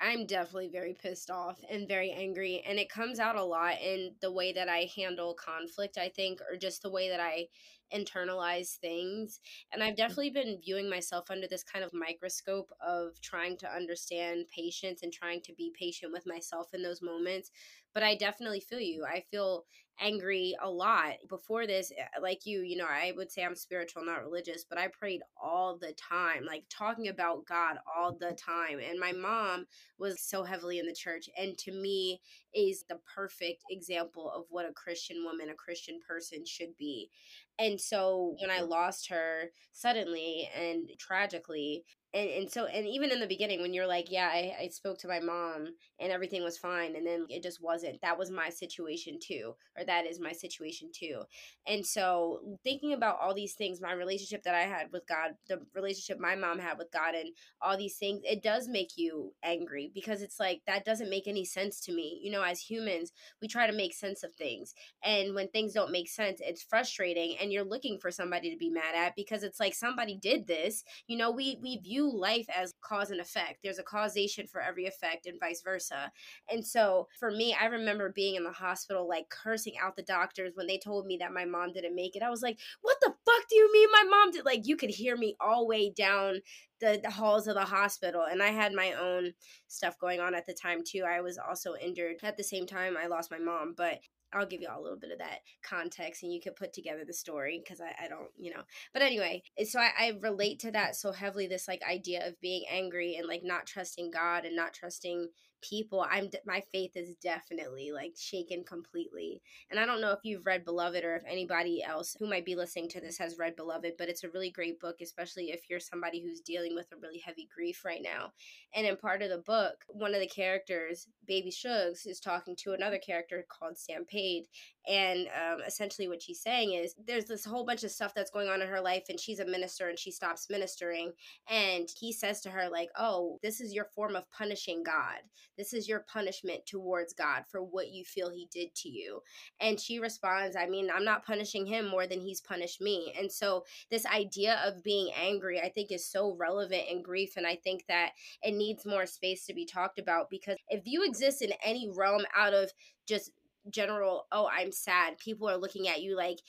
[0.00, 4.12] I'm definitely very pissed off and very angry, and it comes out a lot in
[4.20, 5.98] the way that I handle conflict.
[5.98, 7.46] I think, or just the way that I
[7.94, 9.40] internalize things.
[9.72, 9.98] And I've mm.
[9.98, 15.12] definitely been viewing myself under this kind of microscope of trying to understand patience and
[15.12, 17.50] trying to be patient with myself in those moments.
[17.94, 19.04] But I definitely feel you.
[19.04, 19.64] I feel
[20.00, 24.04] angry a lot before this eh, like you you know i would say i'm spiritual
[24.04, 28.78] not religious but i prayed all the time like talking about god all the time
[28.78, 29.66] and my mom
[29.98, 32.20] was so heavily in the church and to me
[32.54, 37.10] is the perfect example of what a christian woman a christian person should be
[37.58, 38.70] and so when i mm-hmm.
[38.70, 41.84] lost her suddenly and tragically
[42.16, 44.98] and, and so and even in the beginning when you're like yeah I, I spoke
[44.98, 45.66] to my mom
[46.00, 49.84] and everything was fine and then it just wasn't that was my situation too or
[49.84, 51.22] that is my situation too.
[51.66, 55.60] And so thinking about all these things my relationship that i had with god the
[55.74, 59.90] relationship my mom had with god and all these things it does make you angry
[59.94, 62.18] because it's like that doesn't make any sense to me.
[62.22, 65.92] You know as humans we try to make sense of things and when things don't
[65.92, 69.60] make sense it's frustrating and you're looking for somebody to be mad at because it's
[69.60, 73.58] like somebody did this you know we we view life as cause and effect.
[73.62, 76.12] There's a causation for every effect and vice versa.
[76.50, 80.52] And so for me, I remember being in the hospital, like cursing out the doctors
[80.54, 82.22] when they told me that my mom didn't make it.
[82.22, 84.44] I was like, what the fuck do you mean my mom did?
[84.44, 86.40] Like, you could hear me all the way down
[86.80, 88.24] the, the halls of the hospital.
[88.30, 89.32] And I had my own
[89.66, 91.04] stuff going on at the time, too.
[91.06, 93.74] I was also injured at the same time I lost my mom.
[93.76, 94.00] But
[94.32, 97.04] I'll give you all a little bit of that context and you can put together
[97.06, 98.62] the story because I, I don't, you know.
[98.92, 102.40] But anyway, eh, so I, I relate to that so heavily this like idea of
[102.40, 105.28] being angry and like not trusting God and not trusting
[105.62, 109.40] people i'm my faith is definitely like shaken completely.
[109.70, 112.54] And i don't know if you've read beloved or if anybody else who might be
[112.54, 115.80] listening to this has read beloved but it's a really great book especially if you're
[115.80, 118.32] somebody who's dealing with a really heavy grief right now.
[118.74, 122.72] And in part of the book one of the characters Baby Suggs is talking to
[122.72, 124.44] another character called Stamp Paid.
[124.88, 128.48] And um, essentially what she's saying is there's this whole bunch of stuff that's going
[128.48, 131.12] on in her life and she's a minister and she stops ministering.
[131.50, 135.20] And he says to her like oh this is your form of punishing god
[135.56, 139.22] this is your punishment towards God for what you feel he did to you.
[139.60, 143.14] And she responds, I mean, I'm not punishing him more than he's punished me.
[143.18, 147.36] And so this idea of being angry, I think, is so relevant in grief.
[147.36, 148.10] And I think that
[148.42, 152.24] it needs more space to be talked about because if you exist in any realm
[152.36, 152.70] out of
[153.06, 153.30] just
[153.70, 156.40] general, oh, I'm sad, people are looking at you like,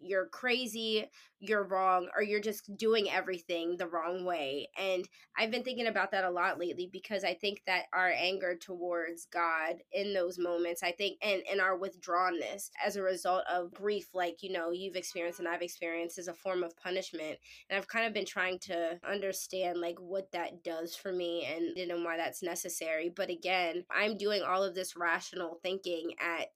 [0.00, 1.06] you're crazy,
[1.40, 4.68] you're wrong, or you're just doing everything the wrong way.
[4.78, 8.56] And I've been thinking about that a lot lately because I think that our anger
[8.56, 13.72] towards God in those moments, I think, and, and our withdrawnness as a result of
[13.72, 17.38] grief, like, you know, you've experienced and I've experienced, is a form of punishment.
[17.70, 21.76] And I've kind of been trying to understand, like, what that does for me and,
[21.76, 23.12] and why that's necessary.
[23.14, 26.48] But again, I'm doing all of this rational thinking at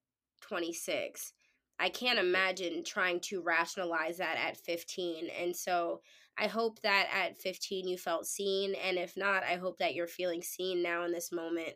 [0.43, 1.33] 26
[1.79, 5.29] I can't imagine trying to rationalize that at 15.
[5.41, 6.01] And so
[6.39, 8.75] I hope that at 15 you felt seen.
[8.75, 11.75] And if not, I hope that you're feeling seen now in this moment.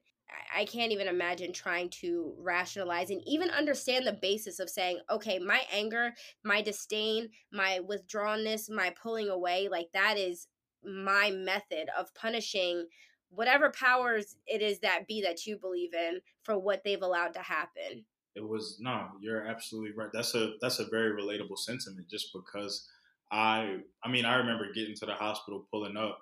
[0.55, 5.39] I can't even imagine trying to rationalize and even understand the basis of saying, okay,
[5.39, 10.49] my anger, my disdain, my withdrawnness, my pulling away, like that is
[10.85, 12.87] my method of punishing
[13.29, 17.41] whatever powers it is that be that you believe in for what they've allowed to
[17.41, 18.05] happen
[18.37, 20.11] it was no you're absolutely right.
[20.13, 22.89] That's a that's a very relatable sentiment just because
[23.33, 26.21] i i mean i remember getting to the hospital pulling up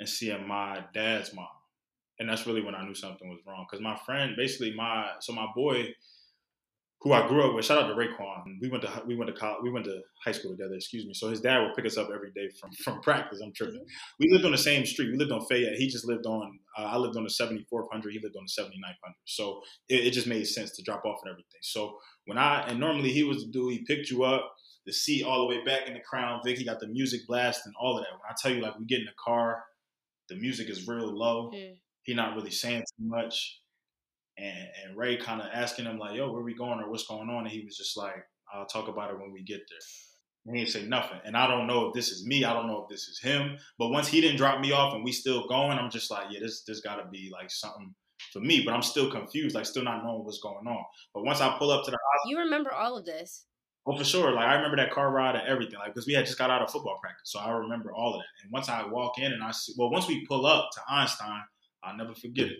[0.00, 1.46] and seeing my dad's mom.
[2.18, 5.32] And that's really when i knew something was wrong because my friend basically my so
[5.32, 5.94] my boy
[7.02, 7.64] who I grew up with.
[7.64, 8.60] Shout out to Raekwon.
[8.60, 10.74] We went to we went to college, we went to high school together.
[10.74, 11.14] Excuse me.
[11.14, 13.40] So his dad would pick us up every day from from practice.
[13.42, 13.76] I'm tripping.
[13.76, 14.16] Mm-hmm.
[14.20, 15.10] We lived on the same street.
[15.10, 15.74] We lived on Fayette.
[15.74, 16.58] He just lived on.
[16.78, 18.12] Uh, I lived on the 7400.
[18.12, 19.14] He lived on the 7900.
[19.24, 21.60] So it, it, just made sense to drop off and everything.
[21.62, 23.72] So when I and normally he was the dude.
[23.72, 24.54] He picked you up.
[24.84, 26.58] The seat all the way back in the Crown Vic.
[26.58, 28.12] He got the music blast and all of that.
[28.12, 29.62] When I tell you, like we get in the car,
[30.28, 31.52] the music is real low.
[32.02, 33.61] He not really saying too much
[34.38, 37.28] and, and Ray kind of asking him like, "Yo, where we going or what's going
[37.28, 39.78] on?" And he was just like, "I'll talk about it when we get there."
[40.46, 41.20] And he didn't say nothing.
[41.24, 42.44] And I don't know if this is me.
[42.44, 43.58] I don't know if this is him.
[43.78, 46.40] But once he didn't drop me off and we still going, I'm just like, yeah,
[46.40, 47.94] this this got to be like something
[48.32, 48.64] for me.
[48.64, 50.84] But I'm still confused, like still not knowing what's going on.
[51.14, 53.44] But once I pull up to the hospital, you remember all of this.
[53.84, 54.32] Oh, for sure.
[54.32, 55.78] Like I remember that car ride and everything.
[55.78, 58.20] Like because we had just got out of football practice, so I remember all of
[58.20, 58.44] that.
[58.44, 61.42] And once I walk in and I see, well, once we pull up to Einstein,
[61.84, 62.58] I'll never forget it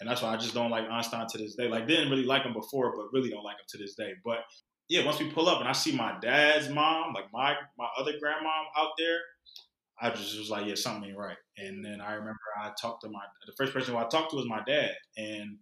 [0.00, 1.68] and that's why I just don't like Einstein to this day.
[1.68, 4.12] Like didn't really like him before, but really don't like him to this day.
[4.24, 4.40] But
[4.88, 8.12] yeah, once we pull up and I see my dad's mom, like my my other
[8.12, 9.18] grandmom out there,
[10.00, 11.36] I just was like, yeah, something ain't right.
[11.56, 14.36] And then I remember I talked to my the first person who I talked to
[14.36, 15.58] was my dad, and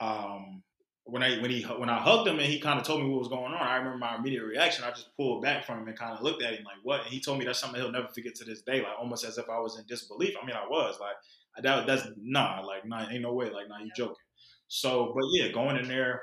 [0.00, 0.62] um
[1.04, 3.18] when I when he when I hugged him and he kind of told me what
[3.18, 4.84] was going on, I remember my immediate reaction.
[4.84, 7.10] I just pulled back from him and kind of looked at him like, "What?" And
[7.10, 9.48] he told me that's something he'll never forget to this day, like almost as if
[9.48, 10.36] I was in disbelief.
[10.40, 11.16] I mean, I was like,
[11.62, 14.16] that that's nah, like nah, ain't no way, like nah, you joking.
[14.68, 16.22] So, but yeah, going in there,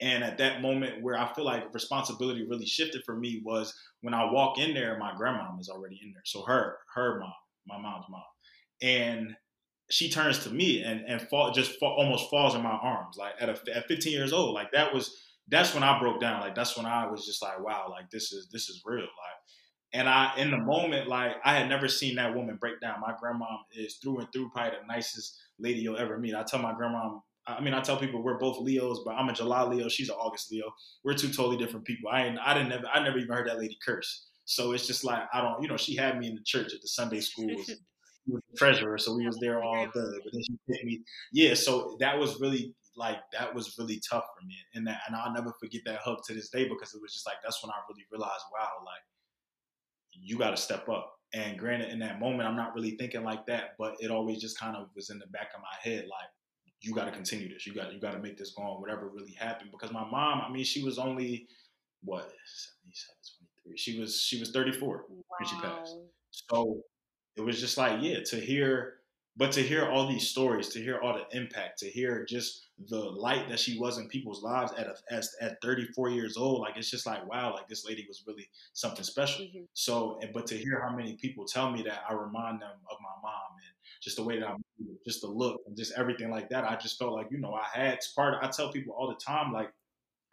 [0.00, 4.14] And at that moment where I feel like responsibility really shifted for me was when
[4.14, 6.22] I walk in there, my grandmom is already in there.
[6.24, 7.32] So her, her mom,
[7.66, 8.22] my mom's mom.
[8.80, 9.36] And
[9.90, 13.16] she turns to me and, and fall, just fall, almost falls in my arms.
[13.16, 15.16] Like at, a, at 15 years old, like that was,
[15.48, 16.40] that's when I broke down.
[16.42, 19.00] Like that's when I was just like, wow, like this is, this is real.
[19.00, 19.38] Like,
[19.92, 23.00] and I, in the moment, like I had never seen that woman break down.
[23.00, 26.34] My grandma is through and through probably the nicest lady you'll ever meet.
[26.34, 29.32] I tell my grandma, I mean, I tell people we're both Leos, but I'm a
[29.32, 29.88] July Leo.
[29.88, 30.70] She's an August Leo.
[31.04, 32.10] We're two totally different people.
[32.10, 34.26] I ain't, I didn't never, I never even heard that lady curse.
[34.44, 36.80] So it's just like I don't, you know, she had me in the church at
[36.80, 37.66] the Sunday schools.
[37.66, 39.90] she was the treasurer, so we was there all day.
[39.94, 41.00] But then she picked me,
[41.32, 41.54] yeah.
[41.54, 45.32] So that was really like that was really tough for me, and that, and I'll
[45.32, 47.76] never forget that hug to this day because it was just like that's when I
[47.90, 49.02] really realized, wow, like
[50.20, 51.14] you got to step up.
[51.34, 54.58] And granted, in that moment, I'm not really thinking like that, but it always just
[54.58, 56.30] kind of was in the back of my head, like
[56.80, 57.66] you got to continue this.
[57.66, 59.70] You got you got to make this go on, whatever really happened.
[59.70, 61.46] Because my mom, I mean, she was only
[62.02, 62.32] what
[62.84, 63.14] 77,
[63.64, 63.76] 23.
[63.76, 65.24] She was she was 34 wow.
[65.38, 65.96] when she passed.
[66.30, 66.80] So
[67.36, 68.94] it was just like, yeah, to hear,
[69.38, 72.98] but to hear all these stories, to hear all the impact, to hear just the
[72.98, 76.76] light that she was in people's lives at a, as, at 34 years old, like
[76.76, 79.44] it's just like wow, like this lady was really something special.
[79.44, 79.64] Mm-hmm.
[79.74, 83.14] So, but to hear how many people tell me that, I remind them of my
[83.22, 86.48] mom and just the way that I moved, just the look and just everything like
[86.50, 86.64] that.
[86.64, 88.34] I just felt like you know I had part.
[88.34, 89.70] Of, I tell people all the time like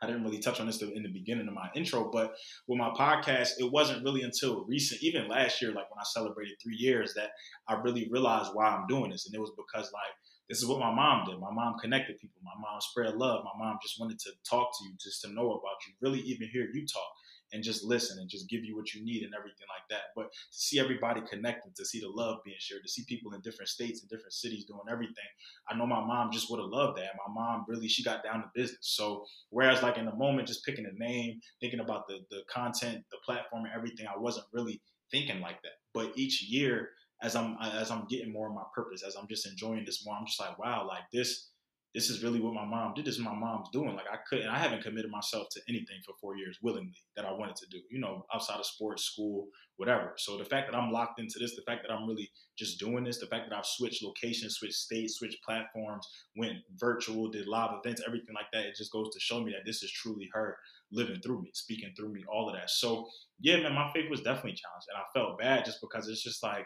[0.02, 2.36] I didn't really touch on this in the beginning of my intro, but
[2.68, 6.58] with my podcast, it wasn't really until recent, even last year, like when I celebrated
[6.62, 7.30] three years, that
[7.68, 9.26] I really realized why I'm doing this.
[9.26, 10.14] And it was because like
[10.50, 11.40] this is what my mom did.
[11.40, 12.42] My mom connected people.
[12.44, 13.44] My mom spread love.
[13.44, 16.50] My mom just wanted to talk to you, just to know about you, really even
[16.52, 17.12] hear you talk
[17.54, 20.12] and just listen and just give you what you need and everything like that.
[20.16, 23.42] But to see everybody connected, to see the love being shared, to see people in
[23.42, 25.30] different states and different cities doing everything,
[25.70, 27.12] I know my mom just would have loved that.
[27.28, 28.80] My mom really, she got down to business.
[28.82, 33.04] So whereas like in the moment, just picking a name, thinking about the the content,
[33.12, 34.82] the platform, and everything, I wasn't really
[35.12, 35.74] thinking like that.
[35.94, 36.90] But each year,
[37.22, 40.16] as I'm as I'm getting more of my purpose, as I'm just enjoying this more,
[40.16, 41.50] I'm just like, wow, like this
[41.96, 43.06] this is really what my mom did.
[43.06, 43.96] This is my mom's doing.
[43.96, 47.32] Like I couldn't, I haven't committed myself to anything for four years willingly that I
[47.32, 50.12] wanted to do, you know, outside of sports, school, whatever.
[50.18, 53.06] So the fact that I'm locked into this, the fact that I'm really just doing
[53.06, 56.06] this, the fact that I've switched locations, switched states, switched platforms,
[56.36, 59.66] went virtual, did live events, everything like that, it just goes to show me that
[59.66, 60.58] this is truly her
[60.92, 62.70] living through me, speaking through me, all of that.
[62.72, 63.08] So
[63.40, 64.88] yeah, man, my faith was definitely challenged.
[64.90, 66.66] And I felt bad just because it's just like,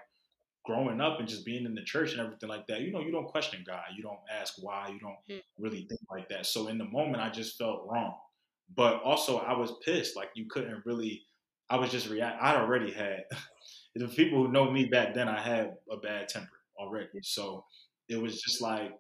[0.66, 3.12] growing up and just being in the church and everything like that, you know, you
[3.12, 3.82] don't question God.
[3.96, 4.90] You don't ask why.
[4.94, 5.42] You don't mm.
[5.58, 6.46] really think like that.
[6.46, 8.16] So in the moment, I just felt wrong.
[8.76, 10.16] But also, I was pissed.
[10.16, 11.24] Like you couldn't really.
[11.72, 12.42] I was just react.
[12.42, 13.24] I'd already had
[13.96, 15.28] the people who know me back then.
[15.28, 16.48] I had a bad temper
[16.80, 17.08] already.
[17.22, 17.66] So
[18.08, 18.92] it was just like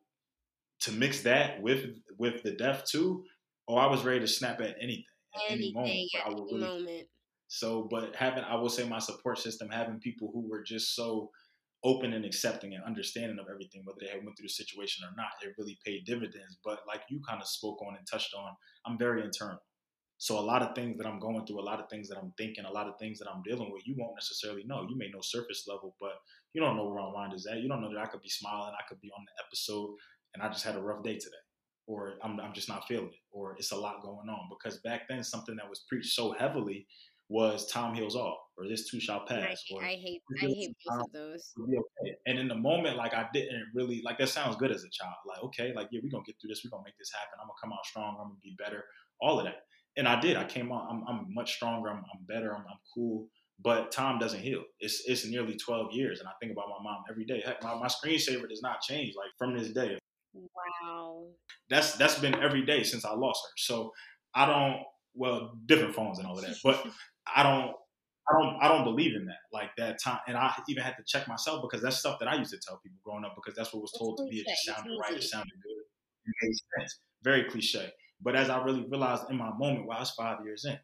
[0.81, 1.85] to mix that with
[2.17, 3.23] with the death too.
[3.67, 5.03] Oh, I was ready to snap at anything
[5.35, 6.25] at anything, any moment.
[6.25, 7.07] I would really, moment.
[7.47, 11.29] So, but having, I will say, my support system, having people who were just so
[11.83, 15.15] open and accepting and understanding of everything, whether they had went through the situation or
[15.15, 15.31] not.
[15.41, 16.57] It really paid dividends.
[16.63, 18.51] But like you kind of spoke on and touched on,
[18.85, 19.59] I'm very internal.
[20.17, 22.33] So a lot of things that I'm going through, a lot of things that I'm
[22.37, 24.85] thinking, a lot of things that I'm dealing with, you won't necessarily know.
[24.89, 26.11] You may know surface level, but
[26.51, 27.61] you don't know where my mind is at.
[27.61, 29.95] You don't know that I could be smiling, I could be on the episode,
[30.33, 31.37] and I just had a rough day today,
[31.87, 34.49] or I'm, I'm just not feeling it, or it's a lot going on.
[34.49, 36.85] Because back then, something that was preached so heavily
[37.29, 39.63] was time heals all or this too shall pass.
[39.71, 41.53] I, or, I hate I hate both of those.
[41.57, 42.15] Okay.
[42.25, 45.15] And in the moment, like I didn't really like that sounds good as a child.
[45.25, 47.39] Like, okay, like yeah, we're gonna get through this, we're gonna make this happen.
[47.39, 48.83] I'm gonna come out strong, I'm gonna be better,
[49.21, 49.61] all of that.
[49.95, 50.37] And I did.
[50.37, 53.27] I came out, I'm, I'm much stronger, I'm, I'm better, I'm, I'm cool.
[53.61, 54.63] But time doesn't heal.
[54.79, 56.19] It's it's nearly 12 years.
[56.19, 57.41] And I think about my mom every day.
[57.45, 59.97] Heck, my, my screensaver does not change like from this day.
[60.33, 61.27] Wow.
[61.69, 63.53] That's that's been every day since I lost her.
[63.57, 63.91] So
[64.33, 64.83] I don't
[65.15, 66.55] well, different phones and all of that.
[66.63, 66.85] But
[67.35, 67.73] I don't
[68.29, 71.03] I don't I don't believe in that like that time and I even had to
[71.05, 73.73] check myself because that's stuff that I used to tell people growing up because that's
[73.73, 75.83] what was told to me it just sounded right it sounded good
[76.25, 80.11] it made sense very cliche but as I really realized in my moment wow it's
[80.11, 80.77] five years in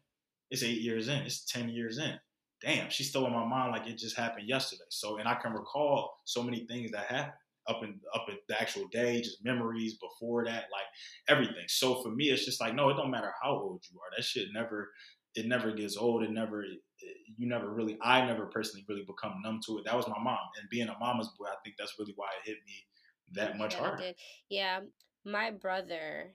[0.50, 2.18] it's eight years in it's ten years in
[2.62, 5.52] damn she's still in my mind like it just happened yesterday so and I can
[5.52, 7.32] recall so many things that happened
[7.68, 10.86] up in up in the actual day, just memories before that, like
[11.28, 11.64] everything.
[11.68, 14.16] So for me, it's just like no, it don't matter how old you are.
[14.16, 14.90] That shit never
[15.36, 16.24] it never gets old.
[16.24, 16.80] It never, it,
[17.36, 19.84] you never really, I never personally really become numb to it.
[19.84, 20.38] That was my mom.
[20.58, 22.72] And being a mama's boy, I think that's really why it hit me
[23.34, 24.12] that much yeah, harder.
[24.48, 24.80] Yeah.
[25.24, 26.32] My brother,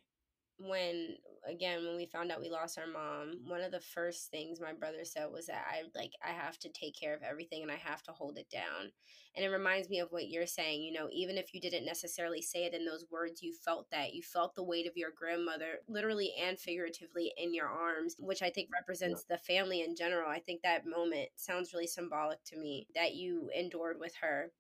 [0.59, 1.15] when
[1.47, 4.73] again, when we found out we lost our mom, one of the first things my
[4.73, 7.75] brother said was that I like I have to take care of everything and I
[7.75, 8.91] have to hold it down.
[9.35, 12.41] And it reminds me of what you're saying, you know, even if you didn't necessarily
[12.41, 14.13] say it in those words, you felt that.
[14.13, 18.49] You felt the weight of your grandmother literally and figuratively in your arms, which I
[18.49, 20.29] think represents the family in general.
[20.29, 24.51] I think that moment sounds really symbolic to me that you endured with her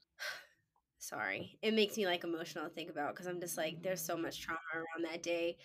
[1.01, 4.15] sorry it makes me like emotional to think about because i'm just like there's so
[4.15, 5.57] much trauma around that day.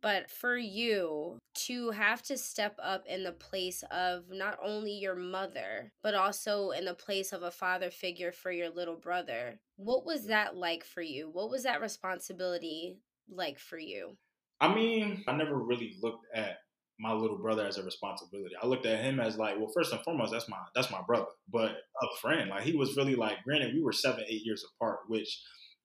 [0.00, 5.16] But for you to have to step up in the place of not only your
[5.16, 10.06] mother but also in the place of a father figure for your little brother what
[10.06, 11.28] was that like for you?
[11.32, 14.16] What was that responsibility like for you?
[14.60, 16.58] I mean i never really looked at
[16.98, 18.54] my little brother as a responsibility.
[18.60, 21.26] I looked at him as like, well, first and foremost, that's my that's my brother,
[21.50, 22.50] but a friend.
[22.50, 25.40] Like he was really like, granted, we were seven, eight years apart, which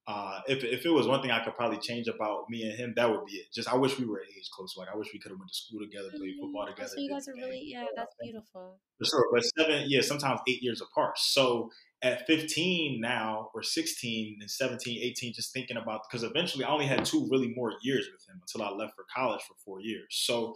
[0.07, 2.93] uh, if if it was one thing I could probably change about me and him,
[2.95, 3.47] that would be it.
[3.53, 4.75] Just I wish we were age close.
[4.77, 6.45] Like I wish we could have went to school together, played mm-hmm.
[6.45, 6.89] football together.
[6.89, 8.79] so you guys are really yeah, that's beautiful.
[8.97, 11.17] For sure, but seven, yeah, sometimes eight years apart.
[11.17, 11.69] So
[12.01, 16.85] at 15 now or 16 and 17 18 just thinking about because eventually i only
[16.85, 20.05] had two really more years with him until i left for college for four years
[20.09, 20.55] so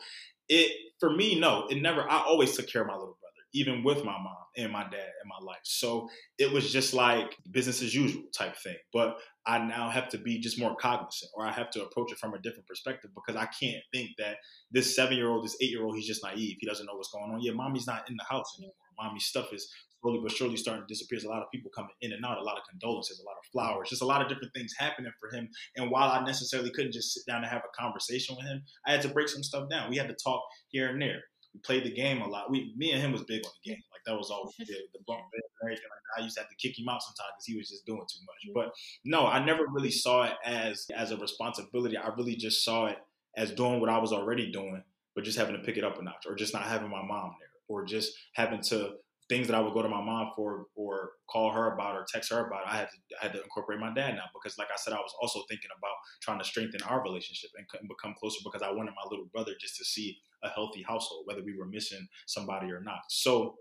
[0.50, 2.10] it for me, no, it never.
[2.10, 5.12] I always took care of my little brother, even with my mom and my dad
[5.24, 5.62] in my life.
[5.64, 8.78] So it was just like business as usual type thing.
[8.92, 12.20] But I now have to be just more cognizant, or I have to approach it
[12.20, 14.38] from a different perspective because I can't think that
[14.72, 16.58] this seven year old, this eight year old, he's just naive.
[16.60, 17.42] He doesn't know what's going on.
[17.42, 18.74] Yeah, mommy's not in the house anymore.
[18.98, 19.70] Mommy's stuff is
[20.04, 21.18] slowly but surely starting to disappear.
[21.18, 23.38] There's a lot of people coming in and out, a lot of condolences, a lot
[23.40, 25.50] of flowers, just a lot of different things happening for him.
[25.78, 28.92] And while I necessarily couldn't just sit down and have a conversation with him, I
[28.92, 29.90] had to break some stuff down.
[29.90, 31.22] We had to talk here and there.
[31.54, 32.52] We played the game a lot.
[32.52, 33.82] We, me and him was big on the game.
[33.92, 35.86] Like that was always the, the bump and everything.
[35.90, 38.02] Like I used to have to kick him out sometimes because he was just doing
[38.02, 38.42] too much.
[38.48, 38.60] Mm-hmm.
[38.60, 38.74] But
[39.06, 41.96] no, I never really saw it as as a responsibility.
[41.96, 42.98] I really just saw it
[43.38, 44.84] as doing what I was already doing,
[45.16, 47.36] but just having to pick it up a notch, or just not having my mom
[47.40, 48.94] there, or just having to
[49.30, 52.32] things that I would go to my mom for or call her about or text
[52.32, 54.78] her about, I had to I had to incorporate my dad now because, like I
[54.78, 58.40] said, I was also thinking about trying to strengthen our relationship and, and become closer
[58.44, 61.68] because I wanted my little brother just to see a healthy household, whether we were
[61.68, 63.02] missing somebody or not.
[63.10, 63.56] So.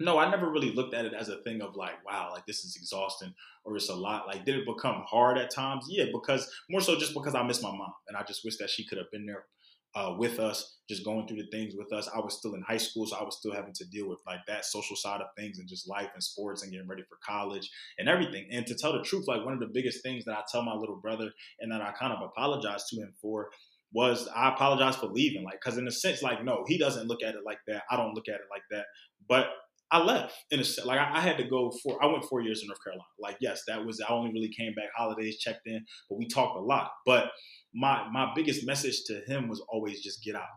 [0.00, 2.62] No, I never really looked at it as a thing of like, wow, like this
[2.64, 3.34] is exhausting
[3.64, 4.28] or it's a lot.
[4.28, 5.86] Like, did it become hard at times?
[5.88, 8.70] Yeah, because more so just because I miss my mom and I just wish that
[8.70, 9.46] she could have been there
[9.94, 12.08] uh, with us, just going through the things with us.
[12.14, 14.40] I was still in high school, so I was still having to deal with like
[14.46, 17.68] that social side of things and just life and sports and getting ready for college
[17.98, 18.46] and everything.
[18.50, 20.74] And to tell the truth, like one of the biggest things that I tell my
[20.74, 21.30] little brother
[21.60, 23.48] and that I kind of apologize to him for
[23.92, 25.44] was I apologize for leaving.
[25.44, 27.82] Like, because in a sense, like, no, he doesn't look at it like that.
[27.90, 28.84] I don't look at it like that.
[29.28, 29.48] But
[29.90, 32.60] I left in a sense like I had to go for I went four years
[32.60, 33.04] in North Carolina.
[33.18, 36.58] Like yes, that was I only really came back holidays, checked in, but we talked
[36.58, 36.90] a lot.
[37.06, 37.30] But
[37.78, 40.48] my my biggest message to him was always just get out,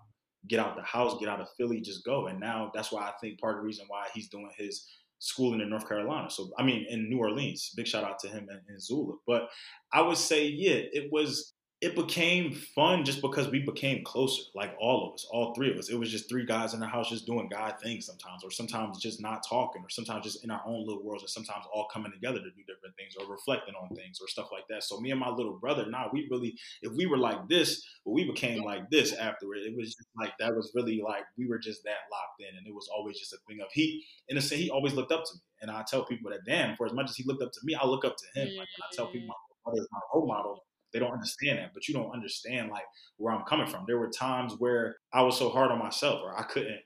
[0.48, 2.28] get out the house, get out of Philly, just go.
[2.28, 4.88] And now that's why I think part of the reason why he's doing his
[5.20, 6.32] schooling in North Carolina.
[6.32, 7.72] So I mean in New Orleans.
[7.76, 9.14] Big shout out to him and, and Zula.
[9.28, 9.50] But
[9.94, 14.76] I would say yeah, it was it became fun just because we became closer, like
[14.80, 15.90] all of us, all three of us.
[15.90, 19.00] It was just three guys in the house just doing guy things sometimes, or sometimes
[19.00, 22.12] just not talking, or sometimes just in our own little worlds, and sometimes all coming
[22.12, 24.84] together to do different things or reflecting on things or stuff like that.
[24.84, 28.14] So me and my little brother, nah, we really, if we were like this, well,
[28.14, 29.58] we became like this afterward.
[29.58, 32.68] It was just like that was really like we were just that locked in, and
[32.68, 35.24] it was always just a thing of he, in a sense, he always looked up
[35.24, 37.52] to me, and I tell people that damn, for as much as he looked up
[37.52, 38.50] to me, I look up to him.
[38.50, 39.30] Like when I tell people mm.
[39.30, 40.64] my brother is my role model
[40.94, 42.86] they don't understand that, but you don't understand like
[43.18, 43.86] where I'm coming from.
[43.88, 46.80] There were times where I was so hard on myself, or I couldn't,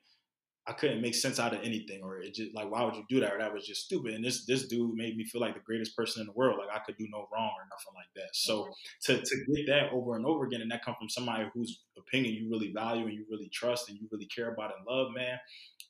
[0.67, 3.19] I couldn't make sense out of anything, or it just like, why would you do
[3.19, 3.33] that?
[3.33, 4.13] Or that was just stupid.
[4.13, 6.59] And this this dude made me feel like the greatest person in the world.
[6.59, 8.35] Like I could do no wrong or nothing like that.
[8.35, 9.13] So mm-hmm.
[9.13, 12.33] to to get that over and over again, and that come from somebody whose opinion
[12.35, 15.37] you really value and you really trust and you really care about and love, man.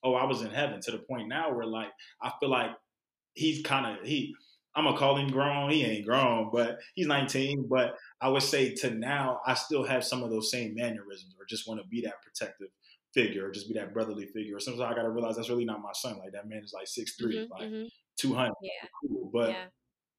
[0.04, 1.90] Oh, I was in heaven to the point now where like
[2.22, 2.72] I feel like
[3.36, 4.36] he's kind of he
[4.76, 5.72] I'm gonna call him grown.
[5.72, 7.68] He ain't grown, but he's 19.
[7.70, 11.46] But I would say to now, I still have some of those same mannerisms, or
[11.46, 12.68] just want to be that protective
[13.14, 14.58] figure, or just be that brotherly figure.
[14.58, 16.18] Or sometimes I gotta realize that's really not my son.
[16.18, 17.88] Like that man is like six mm-hmm, like mm-hmm.
[18.18, 18.54] 200.
[18.62, 18.70] Yeah.
[19.02, 19.30] Cool.
[19.32, 19.66] But yeah.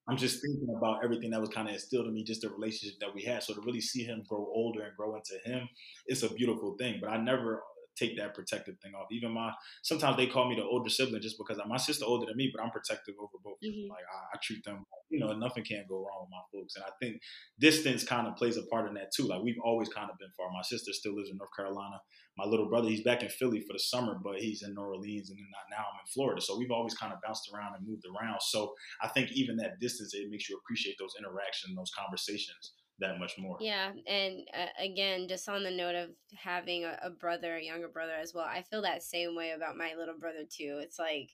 [0.08, 2.98] I'm just thinking about everything that was kind of instilled in me, just the relationship
[3.00, 3.42] that we had.
[3.42, 5.68] So to really see him grow older and grow into him,
[6.06, 6.98] it's a beautiful thing.
[7.00, 7.62] But I never
[7.96, 9.08] take that protective thing off.
[9.10, 12.26] Even my sometimes they call me the older sibling just because I'm, my sister older
[12.26, 13.58] than me, but I'm protective over both.
[13.64, 13.90] Mm-hmm.
[13.90, 16.76] Like I, I, treat them, you know, nothing can go wrong with my folks.
[16.76, 17.20] And I think
[17.58, 19.24] distance kind of plays a part in that too.
[19.24, 20.48] Like we've always kind of been far.
[20.52, 22.00] My sister still lives in North Carolina.
[22.36, 25.30] My little brother, he's back in Philly for the summer, but he's in New Orleans,
[25.30, 26.42] and then now I'm in Florida.
[26.42, 28.42] So we've always kind of bounced around and moved around.
[28.42, 33.18] So I think even that distance, it makes you appreciate those interactions, those conversations that
[33.18, 33.56] much more.
[33.60, 37.88] Yeah, and uh, again, just on the note of having a, a brother, a younger
[37.88, 40.80] brother as well, I feel that same way about my little brother too.
[40.82, 41.30] It's like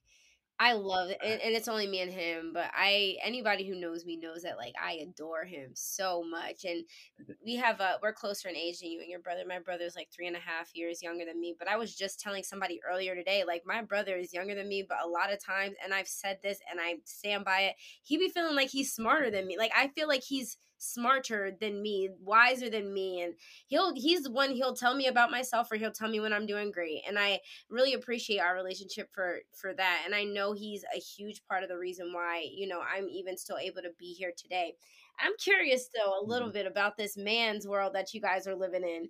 [0.58, 2.52] I love it, and, and it's only me and him.
[2.54, 6.84] But I, anybody who knows me knows that like I adore him so much, and
[7.44, 9.42] we have a we're closer in age than you and your brother.
[9.46, 11.54] My brother's like three and a half years younger than me.
[11.58, 14.84] But I was just telling somebody earlier today, like my brother is younger than me,
[14.88, 18.16] but a lot of times, and I've said this and I stand by it, he
[18.16, 19.58] be feeling like he's smarter than me.
[19.58, 23.34] Like I feel like he's smarter than me, wiser than me, and
[23.66, 26.46] he'll he's the one he'll tell me about myself or he'll tell me when I'm
[26.46, 27.02] doing great.
[27.06, 30.02] And I really appreciate our relationship for for that.
[30.04, 33.36] And I know he's a huge part of the reason why, you know, I'm even
[33.38, 34.74] still able to be here today.
[35.20, 36.54] I'm curious though a little mm-hmm.
[36.54, 39.08] bit about this man's world that you guys are living in.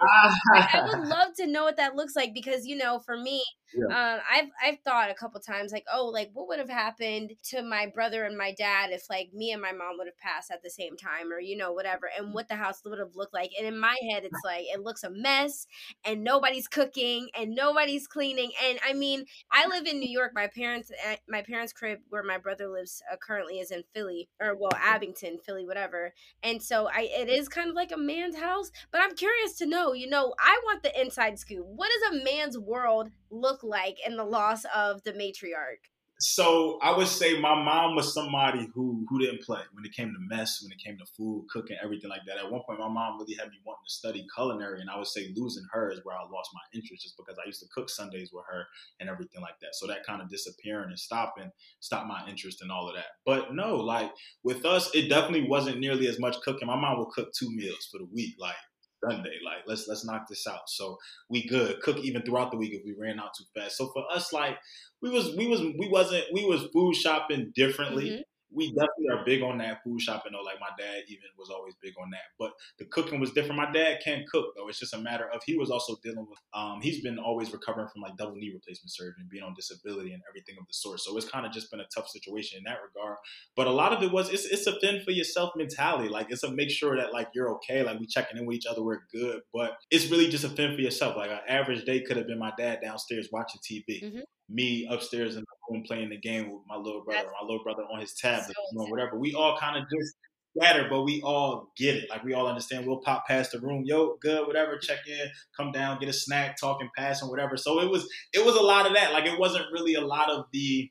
[0.00, 3.42] I would love to know what that looks like because you know, for me,
[3.74, 3.86] yeah.
[3.86, 7.62] um, I've I've thought a couple times like, oh, like what would have happened to
[7.62, 10.62] my brother and my dad if like me and my mom would have passed at
[10.62, 13.50] the same time, or you know, whatever, and what the house would have looked like.
[13.58, 15.66] And in my head, it's like it looks a mess,
[16.04, 18.52] and nobody's cooking, and nobody's cleaning.
[18.64, 20.32] And I mean, I live in New York.
[20.34, 24.28] My parents, eh, my parents' crib where my brother lives uh, currently is in Philly,
[24.40, 26.14] or well, Abington, Philly, whatever.
[26.42, 28.70] And so I, it is kind of like a man's house.
[28.92, 31.64] But I'm curious to know Oh, you know, I want the inside scoop.
[31.64, 35.88] What does a man's world look like in the loss of the matriarch?
[36.20, 40.12] So I would say my mom was somebody who who didn't play when it came
[40.12, 42.36] to mess, when it came to food, cooking, everything like that.
[42.36, 45.06] At one point, my mom really had me wanting to study culinary, and I would
[45.06, 47.88] say losing her is where I lost my interest, just because I used to cook
[47.88, 48.66] Sundays with her
[49.00, 49.74] and everything like that.
[49.74, 53.06] So that kind of disappearing and stopping stopped my interest in all of that.
[53.24, 54.10] But no, like
[54.42, 56.68] with us, it definitely wasn't nearly as much cooking.
[56.68, 58.56] My mom would cook two meals for the week, like
[59.04, 59.36] Sunday.
[59.44, 60.68] Like let's let's knock this out.
[60.68, 61.80] So we good.
[61.82, 63.76] Cook even throughout the week if we ran out too fast.
[63.76, 64.58] So for us, like
[65.02, 68.10] we was we was we wasn't we was food shopping differently.
[68.10, 68.20] Mm-hmm
[68.50, 70.42] we definitely are big on that food shopping though.
[70.42, 72.32] Like my dad even was always big on that.
[72.38, 73.56] But the cooking was different.
[73.56, 74.68] My dad can't cook though.
[74.68, 77.88] It's just a matter of he was also dealing with um he's been always recovering
[77.92, 81.00] from like double knee replacement surgery and being on disability and everything of the sort.
[81.00, 83.18] So it's kind of just been a tough situation in that regard.
[83.56, 86.08] But a lot of it was it's it's a fend for yourself mentality.
[86.08, 87.82] Like it's a make sure that like you're okay.
[87.82, 89.40] Like we checking in with each other, we're good.
[89.52, 91.16] But it's really just a fend for yourself.
[91.16, 94.02] Like an average day could have been my dad downstairs watching TV.
[94.02, 97.46] Mm-hmm me upstairs in the room playing the game with my little brother, That's my
[97.46, 99.18] little brother on his tablet, so whatever.
[99.18, 100.14] We all kind of just
[100.56, 102.10] scatter, but we all get it.
[102.10, 102.86] Like we all understand.
[102.86, 104.78] We'll pop past the room, yo, good, whatever.
[104.78, 107.56] Check in, come down, get a snack, talking, passing, whatever.
[107.56, 109.12] So it was it was a lot of that.
[109.12, 110.90] Like it wasn't really a lot of the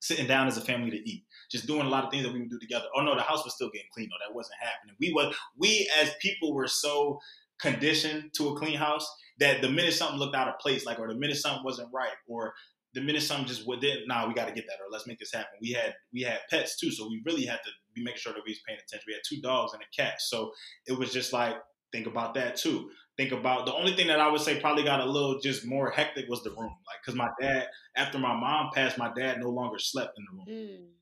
[0.00, 1.24] sitting down as a family to eat.
[1.50, 2.86] Just doing a lot of things that we would do together.
[2.96, 4.08] Oh no, the house was still getting clean.
[4.10, 4.96] No, that wasn't happening.
[5.00, 7.20] We was we as people were so
[7.60, 11.08] conditioned to a clean house that the minute something looked out of place, like or
[11.08, 12.54] the minute something wasn't right, or
[12.94, 15.32] the minute something just didn't, nah, we got to get that or let's make this
[15.32, 15.58] happen.
[15.60, 18.42] We had we had pets too, so we really had to be making sure that
[18.46, 19.04] we was paying attention.
[19.06, 20.52] We had two dogs and a cat, so
[20.86, 21.56] it was just like
[21.92, 22.90] think about that too.
[23.16, 25.90] Think about the only thing that I would say probably got a little just more
[25.90, 29.50] hectic was the room, like because my dad after my mom passed, my dad no
[29.50, 30.80] longer slept in the room.
[30.80, 31.01] Mm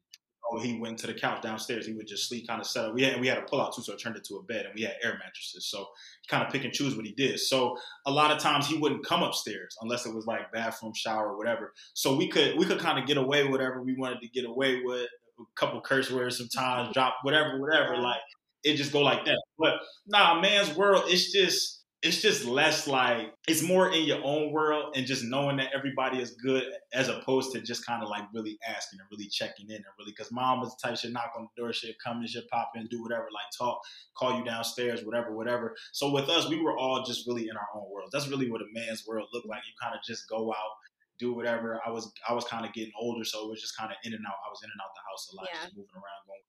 [0.51, 1.87] oh, he went to the couch downstairs.
[1.87, 2.95] He would just sleep, kind of set up.
[2.95, 4.75] We had we had a pull out too, so it turned into a bed, and
[4.75, 5.67] we had air mattresses.
[5.67, 5.87] So
[6.21, 7.39] he kind of pick and choose what he did.
[7.41, 7.77] So
[8.07, 11.73] a lot of times he wouldn't come upstairs unless it was like bathroom, shower, whatever.
[11.95, 14.83] So we could we could kind of get away whatever we wanted to get away
[14.85, 15.07] with.
[15.39, 17.97] A couple curse words sometimes, drop whatever, whatever.
[17.97, 18.21] Like
[18.63, 19.41] it just go like that.
[19.59, 19.75] But
[20.07, 24.95] nah, man's world, it's just it's just less like it's more in your own world
[24.97, 28.59] and just knowing that everybody is good as opposed to just kind of like really
[28.67, 31.47] asking and really checking in and really because mom was the type shit knock on
[31.55, 33.81] the door shit come and shit pop in do whatever like talk
[34.17, 35.77] call you downstairs whatever whatever.
[35.93, 38.09] So with us we were all just really in our own world.
[38.13, 39.61] That's really what a man's world looked like.
[39.67, 40.73] You kind of just go out
[41.19, 41.81] do whatever.
[41.85, 44.15] I was i was kind of getting older so it was just kind of in
[44.15, 44.41] and out.
[44.47, 45.61] I was in and out the house a lot yeah.
[45.65, 46.41] just moving around going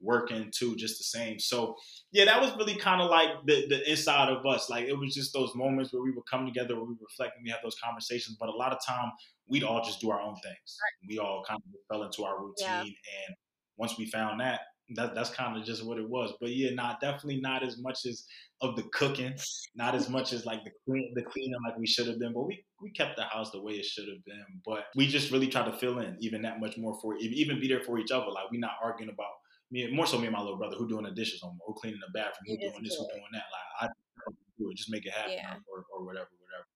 [0.00, 1.38] working too, just the same.
[1.38, 1.76] So
[2.12, 4.68] yeah, that was really kind of like the the inside of us.
[4.70, 7.44] Like it was just those moments where we would come together, where we reflect and
[7.44, 8.36] we have those conversations.
[8.38, 9.10] But a lot of time
[9.48, 10.78] we'd all just do our own things.
[11.08, 12.80] We all kind of fell into our routine, yeah.
[12.80, 13.36] and
[13.76, 14.60] once we found that,
[14.96, 16.32] that that's kind of just what it was.
[16.40, 18.24] But yeah, not definitely not as much as
[18.60, 19.34] of the cooking,
[19.74, 22.32] not as much as like the clean, the cleaning like we should have been.
[22.32, 24.44] But we we kept the house the way it should have been.
[24.64, 27.68] But we just really tried to fill in even that much more for even be
[27.68, 28.26] there for each other.
[28.26, 29.32] Like we're not arguing about
[29.70, 32.00] me more so me and my little brother who doing the dishes on who cleaning
[32.00, 33.44] the bathroom, who doing this, who doing that.
[33.80, 35.54] Like I do it, just make it happen yeah.
[35.66, 36.66] or, or whatever, whatever.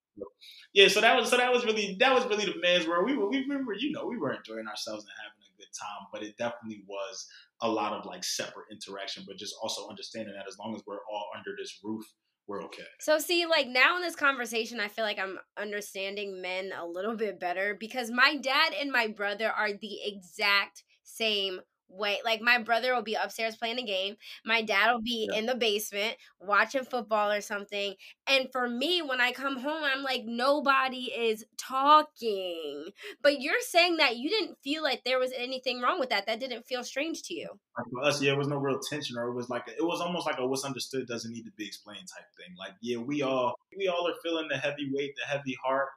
[0.75, 3.07] Yeah, so that was so that was really that was really the man's world.
[3.07, 5.73] We were we, we were you know we were enjoying ourselves and having a good
[5.79, 7.27] time, but it definitely was
[7.63, 11.01] a lot of like separate interaction, but just also understanding that as long as we're
[11.11, 12.05] all under this roof,
[12.47, 12.85] we're okay.
[13.01, 17.15] So see, like now in this conversation, I feel like I'm understanding men a little
[17.15, 22.25] bit better because my dad and my brother are the exact same wait.
[22.25, 24.17] Like my brother will be upstairs playing a game.
[24.45, 25.39] My dad will be Yeah.
[25.39, 27.95] in the basement watching football or something.
[28.27, 32.91] And for me, when I come home, I'm like, nobody is talking.
[33.23, 36.27] But you're saying that you didn't feel like there was anything wrong with that.
[36.27, 37.49] That didn't feel strange to you.
[37.77, 39.85] Like for us, yeah, it was no real tension, or it was like a, it
[39.85, 42.55] was almost like a what's understood doesn't need to be explained type thing.
[42.59, 43.27] Like, yeah, we mm.
[43.27, 45.89] all we all are feeling the heavy weight, the heavy heart.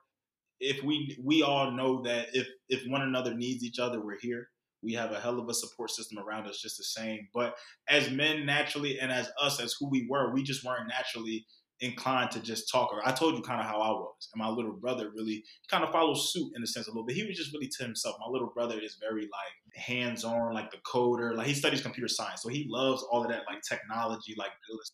[0.60, 4.50] If we we all know that if if one another needs each other, we're here.
[4.84, 7.28] We have a hell of a support system around us, just the same.
[7.34, 7.56] But
[7.88, 11.46] as men, naturally, and as us, as who we were, we just weren't naturally
[11.82, 12.94] inclined to just talk.
[12.94, 15.84] Or I told you kind of how I was, and my little brother really kind
[15.84, 17.16] of follows suit in a sense a little bit.
[17.16, 18.16] He was just really to himself.
[18.20, 21.36] My little brother is very like hands on, like the coder.
[21.36, 24.52] Like he studies computer science, so he loves all of that like technology, like.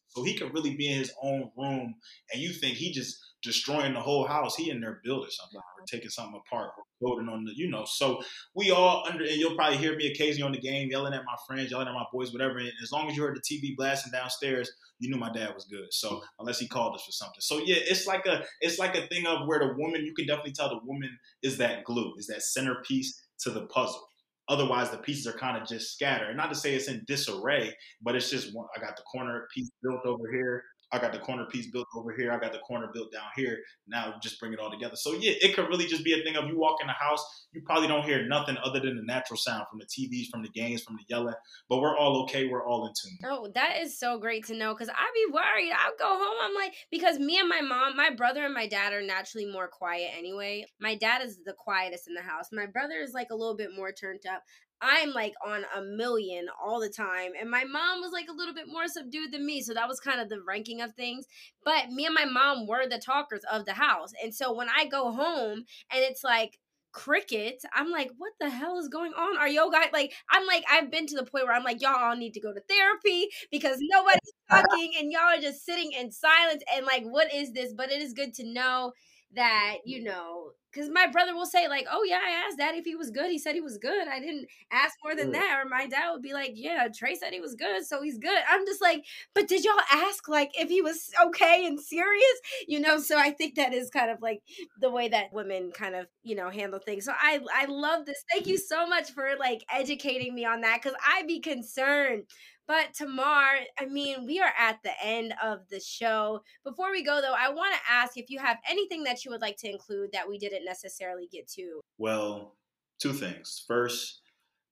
[0.09, 1.95] So he could really be in his own room,
[2.33, 3.17] and you think he just
[3.47, 4.55] destroying the whole house.
[4.55, 7.85] He in there building something or taking something apart or coding on the, you know.
[7.85, 8.21] So
[8.53, 11.35] we all under, and you'll probably hear me occasionally on the game yelling at my
[11.47, 12.57] friends, yelling at my boys, whatever.
[12.59, 14.69] And as long as you heard the TV blasting downstairs,
[14.99, 15.87] you knew my dad was good.
[15.91, 19.07] So unless he called us for something, so yeah, it's like a it's like a
[19.07, 22.27] thing of where the woman you can definitely tell the woman is that glue, is
[22.27, 24.07] that centerpiece to the puzzle.
[24.49, 26.35] Otherwise, the pieces are kind of just scattered.
[26.37, 28.67] Not to say it's in disarray, but it's just one.
[28.75, 30.63] I got the corner piece built over here.
[30.91, 32.31] I got the corner piece built over here.
[32.31, 33.57] I got the corner built down here.
[33.87, 34.95] Now just bring it all together.
[34.95, 37.23] So yeah, it could really just be a thing of you walk in the house,
[37.51, 40.49] you probably don't hear nothing other than the natural sound from the TVs, from the
[40.49, 41.33] games, from the yelling.
[41.69, 42.47] But we're all okay.
[42.47, 43.17] We're all in tune.
[43.25, 45.71] Oh, that is so great to know because I'd be worried.
[45.71, 46.37] I'll go home.
[46.41, 49.67] I'm like, because me and my mom, my brother and my dad are naturally more
[49.67, 50.65] quiet anyway.
[50.79, 52.49] My dad is the quietest in the house.
[52.51, 54.43] My brother is like a little bit more turned up.
[54.81, 57.31] I'm like on a million all the time.
[57.39, 59.61] And my mom was like a little bit more subdued than me.
[59.61, 61.25] So that was kind of the ranking of things.
[61.63, 64.13] But me and my mom were the talkers of the house.
[64.23, 66.59] And so when I go home and it's like,
[66.93, 70.63] cricket i'm like what the hell is going on are y'all guys like i'm like
[70.71, 73.27] i've been to the point where i'm like y'all all need to go to therapy
[73.51, 74.19] because nobody's
[74.49, 78.01] talking and y'all are just sitting in silence and like what is this but it
[78.01, 78.93] is good to know
[79.35, 82.85] that you know because my brother will say like oh yeah i asked dad if
[82.85, 85.39] he was good he said he was good i didn't ask more than Yeah.
[85.41, 88.17] that or my dad would be like yeah trey said he was good so he's
[88.17, 89.03] good i'm just like
[89.35, 92.23] but did y'all ask like if he was okay and serious
[92.67, 94.39] you know so i think that is kind of like
[94.79, 98.23] the way that women kind of you know handle things so i i love this
[98.31, 102.23] thank you so much for like educating me on that because i'd be concerned
[102.67, 106.41] but Tamar, I mean, we are at the end of the show.
[106.63, 109.41] Before we go, though, I want to ask if you have anything that you would
[109.41, 111.79] like to include that we didn't necessarily get to.
[111.97, 112.55] Well,
[112.99, 113.63] two things.
[113.67, 114.21] First,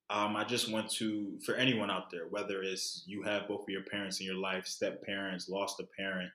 [0.09, 3.69] um, I just want to, for anyone out there, whether it's you have both of
[3.69, 6.29] your parents in your life, step parents, lost a parent,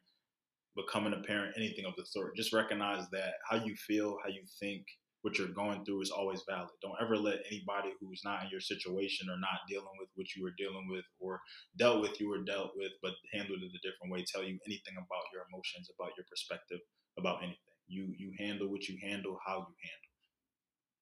[0.75, 4.43] becoming a parent, anything of the sort, just recognize that how you feel, how you
[4.59, 4.87] think,
[5.23, 6.71] what you're going through is always valid.
[6.83, 10.43] Don't ever let anybody who's not in your situation or not dealing with what you
[10.43, 11.41] were dealing with or
[11.79, 14.97] dealt with you were dealt with, but handled it a different way, tell you anything
[14.97, 16.81] about your emotions, about your perspective,
[17.19, 17.77] about anything.
[17.89, 20.11] You you handle what you handle, how you handle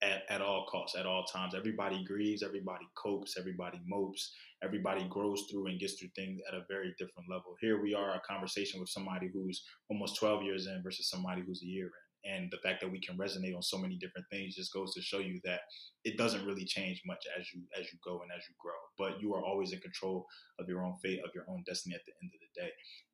[0.03, 1.55] at, at all costs, at all times.
[1.55, 6.65] Everybody grieves, everybody copes, everybody mopes, everybody grows through and gets through things at a
[6.69, 7.57] very different level.
[7.61, 11.63] Here we are, a conversation with somebody who's almost 12 years in versus somebody who's
[11.63, 12.08] a year in.
[12.25, 15.01] And the fact that we can resonate on so many different things just goes to
[15.01, 15.61] show you that
[16.09, 18.81] it doesn't really change much as you as you go and as you grow.
[18.97, 20.27] But you are always in control
[20.59, 22.71] of your own fate, of your own destiny at the end of the day.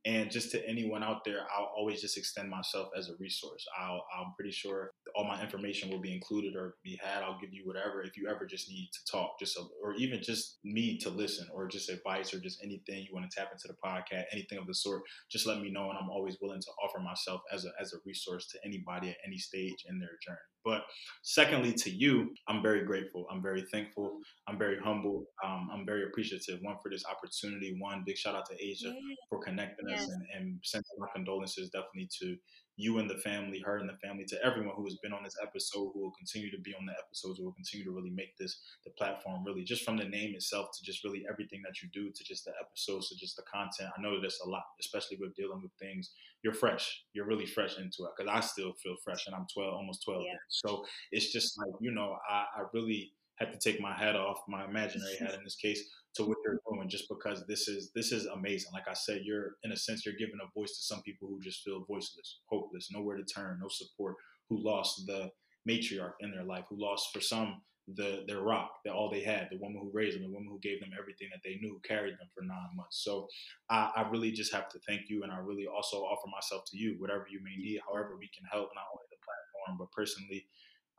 [0.07, 3.65] And just to anyone out there, I'll always just extend myself as a resource.
[3.81, 7.23] I'll, I'm pretty sure all my information will be included or be had.
[7.23, 10.23] I'll give you whatever if you ever just need to talk, just a, or even
[10.23, 13.67] just me to listen, or just advice, or just anything you want to tap into
[13.67, 15.03] the podcast, anything of the sort.
[15.33, 17.99] Just let me know, and I'm always willing to offer myself as a as a
[18.07, 20.54] resource to anybody at any stage in their journey.
[20.65, 20.83] But
[21.23, 23.27] secondly, to you, I'm very grateful.
[23.31, 24.19] I'm very thankful.
[24.49, 25.27] I'm very humble.
[25.45, 26.61] Um, I'm very appreciative.
[26.63, 27.77] One for this opportunity.
[27.79, 29.15] One big shout out to Asia Yeah.
[29.29, 30.03] for connecting Yes.
[30.03, 32.37] us and, and sending my condolences definitely to
[32.77, 35.37] you and the family, her and the family, to everyone who has been on this
[35.43, 38.37] episode, who will continue to be on the episodes, who will continue to really make
[38.39, 41.89] this the platform really just from the name itself to just really everything that you
[41.93, 43.91] do to just the episodes to just the content.
[43.97, 46.11] I know that's a lot, especially with dealing with things.
[46.43, 47.05] You're fresh.
[47.13, 50.23] You're really fresh into it because I still feel fresh and I'm 12, almost 12.
[50.27, 50.33] Yeah.
[50.49, 54.39] So it's just like, you know, I, I really had to take my hat off,
[54.49, 55.83] my imaginary hat in this case,
[56.17, 58.71] to what you're doing just because this is this is amazing.
[58.73, 61.41] Like I said, you're in a sense you're giving a voice to some people who
[61.41, 64.15] just feel voiceless, hopeless, nowhere to turn, no support,
[64.49, 65.31] who lost the
[65.69, 67.63] matriarch in their life, who lost for some
[67.97, 70.59] the their rock, that all they had, the woman who raised them, the woman who
[70.61, 73.03] gave them everything that they knew, carried them for nine months.
[73.05, 73.29] So
[73.69, 76.79] I, I really just have to thank you, and I really also offer myself to
[76.79, 80.47] you, whatever you may need, however we can help, not only the platform but personally.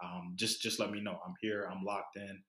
[0.03, 1.17] Um, just just let me know.
[1.25, 1.69] I'm here.
[1.71, 2.43] I'm locked in,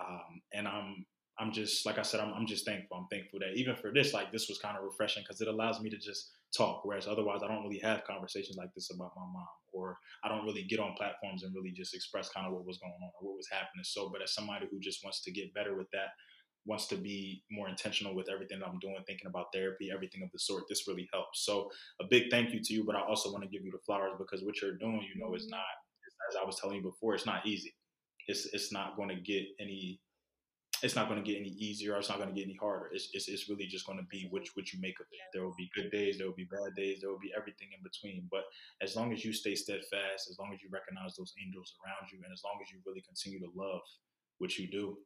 [0.00, 1.04] um, and I'm
[1.38, 2.96] I'm just like I said, I'm, I'm just thankful.
[2.96, 5.80] I'm thankful that even for this, like this was kind of refreshing because it allows
[5.80, 6.80] me to just talk.
[6.84, 10.44] Whereas otherwise, I don't really have conversations like this about my mom, or I don't
[10.44, 13.28] really get on platforms and really just express kind of what was going on or
[13.28, 13.84] what was happening.
[13.84, 16.16] So, but as somebody who just wants to get better with that,
[16.64, 20.38] wants to be more intentional with everything I'm doing, thinking about therapy, everything of the
[20.38, 21.44] sort, this really helps.
[21.44, 21.68] So,
[22.00, 22.84] a big thank you to you.
[22.84, 25.34] But I also want to give you the flowers because what you're doing, you know,
[25.34, 25.56] is mm-hmm.
[25.56, 25.76] not
[26.30, 27.74] as I was telling you before, it's not easy.
[28.26, 30.00] It's it's not going to get any
[30.82, 32.90] it's not going to get any easier or it's not going to get any harder.
[32.92, 35.24] It's, it's, it's really just going to be which what you make of it.
[35.32, 37.82] There will be good days, there will be bad days, there will be everything in
[37.82, 38.28] between.
[38.30, 38.44] But
[38.82, 42.20] as long as you stay steadfast, as long as you recognize those angels around you,
[42.24, 43.80] and as long as you really continue to love
[44.38, 44.98] what you do,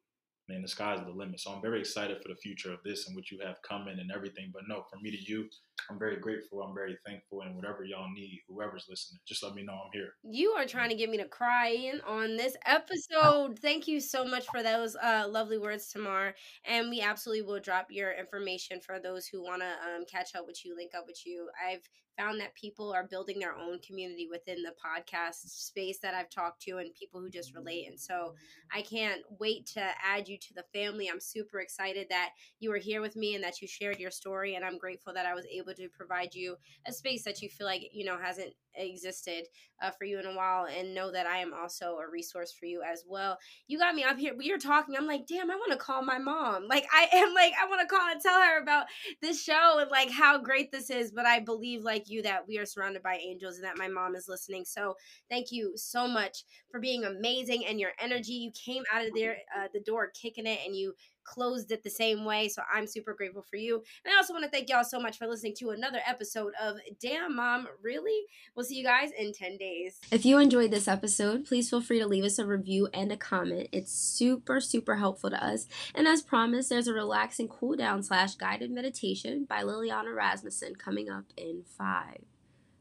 [0.50, 1.40] man, the sky's the limit.
[1.40, 4.10] So I'm very excited for the future of this and what you have coming and
[4.10, 4.50] everything.
[4.52, 5.48] But no, from me to you,
[5.88, 6.62] I'm very grateful.
[6.62, 7.42] I'm very thankful.
[7.42, 10.14] And whatever y'all need, whoever's listening, just let me know I'm here.
[10.24, 13.58] You are trying to get me to cry in on this episode.
[13.60, 16.34] Thank you so much for those uh, lovely words, Tamar.
[16.64, 20.46] And we absolutely will drop your information for those who want to um, catch up
[20.46, 21.48] with you, link up with you.
[21.66, 21.88] I've
[22.20, 26.60] found that people are building their own community within the podcast space that I've talked
[26.62, 27.88] to and people who just relate.
[27.88, 28.34] And so
[28.74, 31.08] I can't wait to add you to the family.
[31.08, 34.54] I'm super excited that you were here with me and that you shared your story.
[34.54, 36.56] And I'm grateful that I was able to provide you
[36.86, 39.44] a space that you feel like, you know, hasn't existed
[39.82, 42.66] uh, for you in a while and know that I am also a resource for
[42.66, 43.38] you as well.
[43.66, 44.34] You got me up here.
[44.36, 44.96] We are talking.
[44.96, 46.66] I'm like, damn, I want to call my mom.
[46.68, 48.86] Like, I am like, I want to call and tell her about
[49.22, 51.10] this show and like how great this is.
[51.10, 54.14] But I believe, like you, that we are surrounded by angels and that my mom
[54.14, 54.64] is listening.
[54.64, 54.94] So
[55.28, 58.32] thank you so much for being amazing and your energy.
[58.32, 60.94] You came out of there, uh, the door kicking it, and you
[61.30, 62.48] closed it the same way.
[62.48, 63.82] So I'm super grateful for you.
[64.04, 66.76] And I also want to thank y'all so much for listening to another episode of
[67.00, 68.26] Damn Mom, Really?
[68.54, 70.00] We'll see you guys in 10 days.
[70.10, 73.16] If you enjoyed this episode, please feel free to leave us a review and a
[73.16, 73.68] comment.
[73.70, 75.68] It's super, super helpful to us.
[75.94, 81.08] And as promised, there's a relaxing cool down slash guided meditation by Liliana Rasmussen coming
[81.08, 82.22] up in five,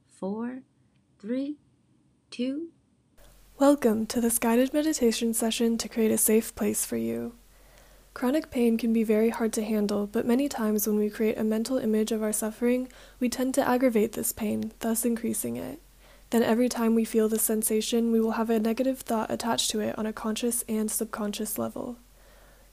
[0.08, 0.64] four,
[1.20, 1.58] three,
[2.32, 2.70] two.
[3.58, 7.39] Welcome to this guided meditation session to create a safe place for you.
[8.20, 11.44] Chronic pain can be very hard to handle, but many times when we create a
[11.46, 15.80] mental image of our suffering, we tend to aggravate this pain, thus increasing it.
[16.30, 19.80] Then every time we feel the sensation, we will have a negative thought attached to
[19.80, 21.96] it on a conscious and subconscious level.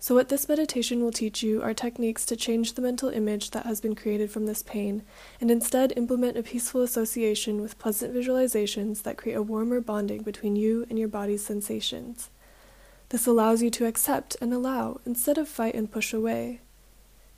[0.01, 3.67] So, what this meditation will teach you are techniques to change the mental image that
[3.67, 5.05] has been created from this pain,
[5.41, 10.57] and instead implement a peaceful association with pleasant visualizations that create a warmer bonding between
[10.57, 12.31] you and your body's sensations.
[13.11, 16.61] This allows you to accept and allow instead of fight and push away.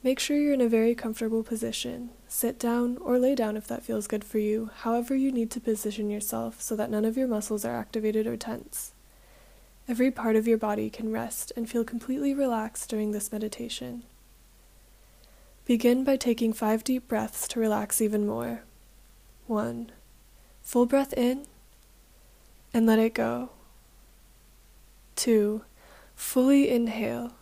[0.03, 2.11] Make sure you're in a very comfortable position.
[2.29, 5.61] Sit down or lay down if that feels good for you, however, you need to
[5.61, 8.93] position yourself so that none of your muscles are activated or tense.
[9.89, 14.05] Every part of your body can rest and feel completely relaxed during this meditation.
[15.65, 18.63] Begin by taking five deep breaths to relax even more.
[19.47, 19.91] One,
[20.63, 21.47] full breath in
[22.73, 23.51] and let it go.
[25.19, 25.63] Two,
[26.15, 27.33] fully inhale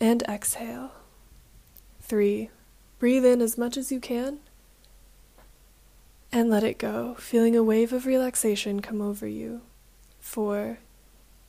[0.00, 0.90] and exhale.
[2.00, 2.50] Three,
[2.98, 4.40] breathe in as much as you can
[6.32, 9.60] and let it go, feeling a wave of relaxation come over you.
[10.18, 10.78] Four,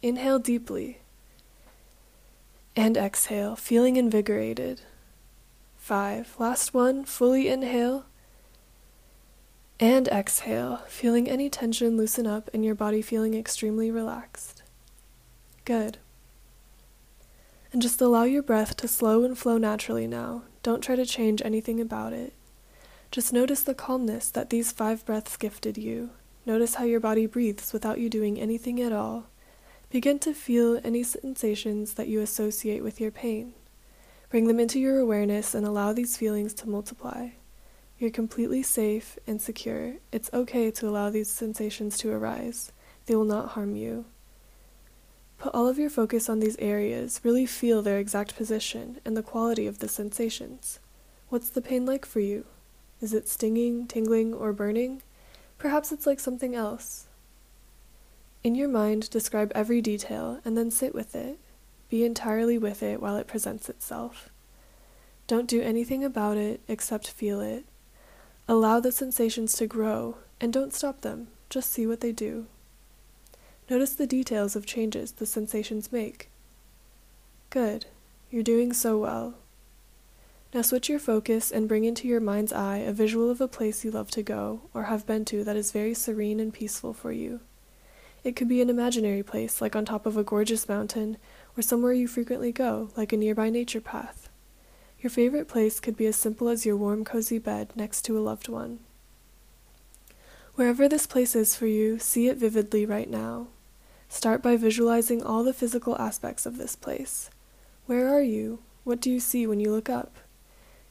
[0.03, 0.99] inhale deeply
[2.75, 4.81] and exhale, feeling invigorated.
[5.77, 8.05] Five, last one, fully inhale
[9.79, 14.61] and exhale, feeling any tension loosen up and your body feeling extremely relaxed.
[15.65, 15.97] Good.
[17.73, 20.43] And just allow your breath to slow and flow naturally now.
[20.61, 22.33] Don't try to change anything about it.
[23.11, 26.11] Just notice the calmness that these five breaths gifted you.
[26.45, 29.25] Notice how your body breathes without you doing anything at all.
[29.89, 33.53] Begin to feel any sensations that you associate with your pain.
[34.29, 37.29] Bring them into your awareness and allow these feelings to multiply.
[37.97, 39.95] You're completely safe and secure.
[40.11, 42.71] It's okay to allow these sensations to arise.
[43.07, 44.05] They will not harm you.
[45.37, 49.23] Put all of your focus on these areas, really feel their exact position and the
[49.23, 50.79] quality of the sensations.
[51.29, 52.45] What's the pain like for you?
[53.01, 55.01] Is it stinging, tingling, or burning?
[55.57, 57.07] Perhaps it's like something else.
[58.43, 61.39] In your mind, describe every detail and then sit with it.
[61.89, 64.29] Be entirely with it while it presents itself.
[65.27, 67.65] Don't do anything about it except feel it.
[68.47, 72.45] Allow the sensations to grow and don't stop them, just see what they do.
[73.69, 76.29] Notice the details of changes the sensations make.
[77.49, 77.85] Good.
[78.29, 79.35] You're doing so well.
[80.53, 83.83] Now switch your focus and bring into your mind's eye a visual of a place
[83.83, 87.11] you love to go or have been to that is very serene and peaceful for
[87.11, 87.39] you.
[88.23, 91.17] It could be an imaginary place, like on top of a gorgeous mountain,
[91.57, 94.29] or somewhere you frequently go, like a nearby nature path.
[94.99, 98.21] Your favorite place could be as simple as your warm, cozy bed next to a
[98.21, 98.79] loved one.
[100.55, 103.47] Wherever this place is for you, see it vividly right now.
[104.09, 107.29] Start by visualizing all the physical aspects of this place.
[107.85, 108.59] Where are you?
[108.83, 110.15] What do you see when you look up?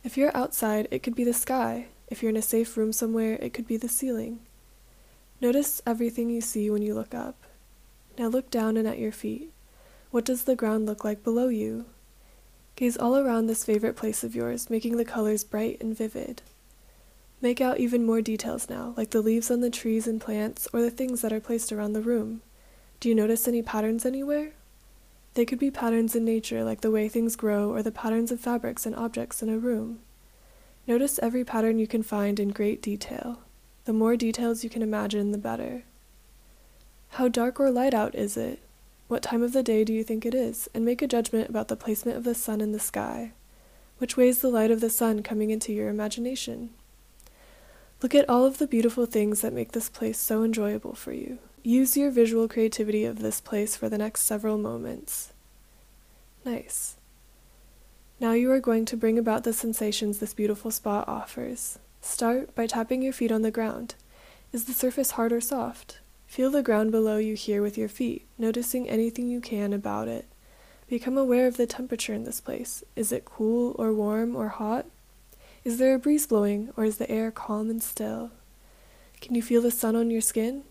[0.02, 1.86] If you're outside, it could be the sky.
[2.08, 4.40] If you're in a safe room somewhere, it could be the ceiling.
[5.40, 7.36] Notice everything you see when you look up.
[8.18, 9.52] Now look down and at your feet.
[10.10, 11.86] What does the ground look like below you?
[12.76, 16.42] Gaze all around this favorite place of yours, making the colors bright and vivid.
[17.40, 20.80] Make out even more details now, like the leaves on the trees and plants, or
[20.82, 22.42] the things that are placed around the room.
[23.04, 24.52] Do you notice any patterns anywhere?
[25.34, 28.40] They could be patterns in nature, like the way things grow, or the patterns of
[28.40, 29.98] fabrics and objects in a room.
[30.86, 33.40] Notice every pattern you can find in great detail.
[33.84, 35.82] The more details you can imagine, the better.
[37.10, 38.60] How dark or light out is it?
[39.08, 40.70] What time of the day do you think it is?
[40.72, 43.32] And make a judgment about the placement of the sun in the sky.
[43.98, 46.70] Which way is the light of the sun coming into your imagination?
[48.00, 51.38] Look at all of the beautiful things that make this place so enjoyable for you.
[51.66, 55.32] Use your visual creativity of this place for the next several moments.
[56.44, 56.96] Nice.
[58.20, 61.78] Now you are going to bring about the sensations this beautiful spot offers.
[62.02, 63.94] Start by tapping your feet on the ground.
[64.52, 66.00] Is the surface hard or soft?
[66.26, 70.26] Feel the ground below you here with your feet, noticing anything you can about it.
[70.86, 72.84] Become aware of the temperature in this place.
[72.94, 74.84] Is it cool or warm or hot?
[75.64, 78.32] Is there a breeze blowing or is the air calm and still?
[79.22, 80.64] Can you feel the sun on your skin?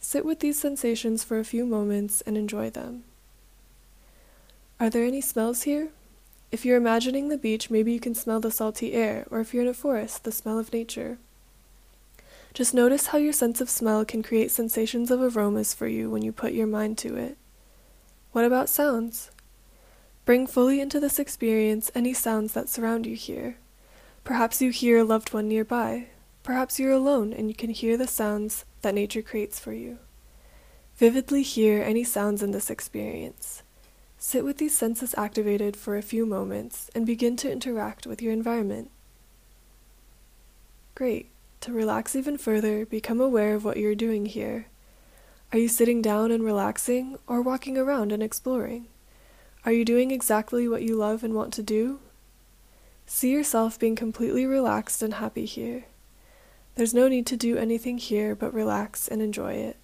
[0.00, 3.04] Sit with these sensations for a few moments and enjoy them.
[4.80, 5.90] Are there any smells here?
[6.50, 9.62] If you're imagining the beach, maybe you can smell the salty air, or if you're
[9.62, 11.18] in a forest, the smell of nature.
[12.54, 16.22] Just notice how your sense of smell can create sensations of aromas for you when
[16.22, 17.36] you put your mind to it.
[18.32, 19.30] What about sounds?
[20.24, 23.58] Bring fully into this experience any sounds that surround you here.
[24.24, 26.06] Perhaps you hear a loved one nearby.
[26.42, 29.98] Perhaps you're alone and you can hear the sounds that nature creates for you.
[30.96, 33.62] Vividly hear any sounds in this experience.
[34.18, 38.32] Sit with these senses activated for a few moments and begin to interact with your
[38.32, 38.90] environment.
[40.94, 41.30] Great.
[41.62, 44.66] To relax even further, become aware of what you're doing here.
[45.52, 48.86] Are you sitting down and relaxing, or walking around and exploring?
[49.64, 52.00] Are you doing exactly what you love and want to do?
[53.04, 55.84] See yourself being completely relaxed and happy here.
[56.80, 59.76] There's no need to do anything here but relax and enjoy it.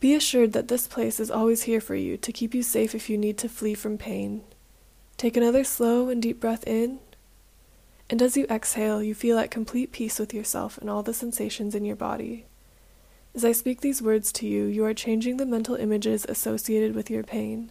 [0.00, 3.10] Be assured that this place is always here for you to keep you safe if
[3.10, 4.40] you need to flee from pain.
[5.18, 6.98] Take another slow and deep breath in
[8.08, 11.74] and as you exhale, you feel at complete peace with yourself and all the sensations
[11.74, 12.46] in your body.
[13.34, 17.10] As I speak these words to you, you are changing the mental images associated with
[17.10, 17.70] your pain.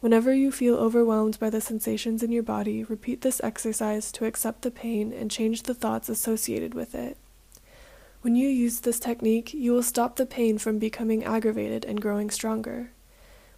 [0.00, 4.62] Whenever you feel overwhelmed by the sensations in your body, repeat this exercise to accept
[4.62, 7.18] the pain and change the thoughts associated with it.
[8.22, 12.30] When you use this technique, you will stop the pain from becoming aggravated and growing
[12.30, 12.92] stronger.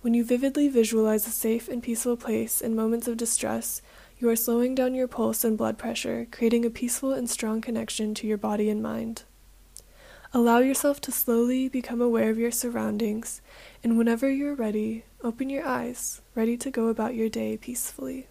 [0.00, 3.80] When you vividly visualize a safe and peaceful place in moments of distress,
[4.18, 8.14] you are slowing down your pulse and blood pressure, creating a peaceful and strong connection
[8.14, 9.22] to your body and mind.
[10.34, 13.42] Allow yourself to slowly become aware of your surroundings,
[13.84, 18.26] and whenever you're ready, open your eyes, ready to go about your day peacefully.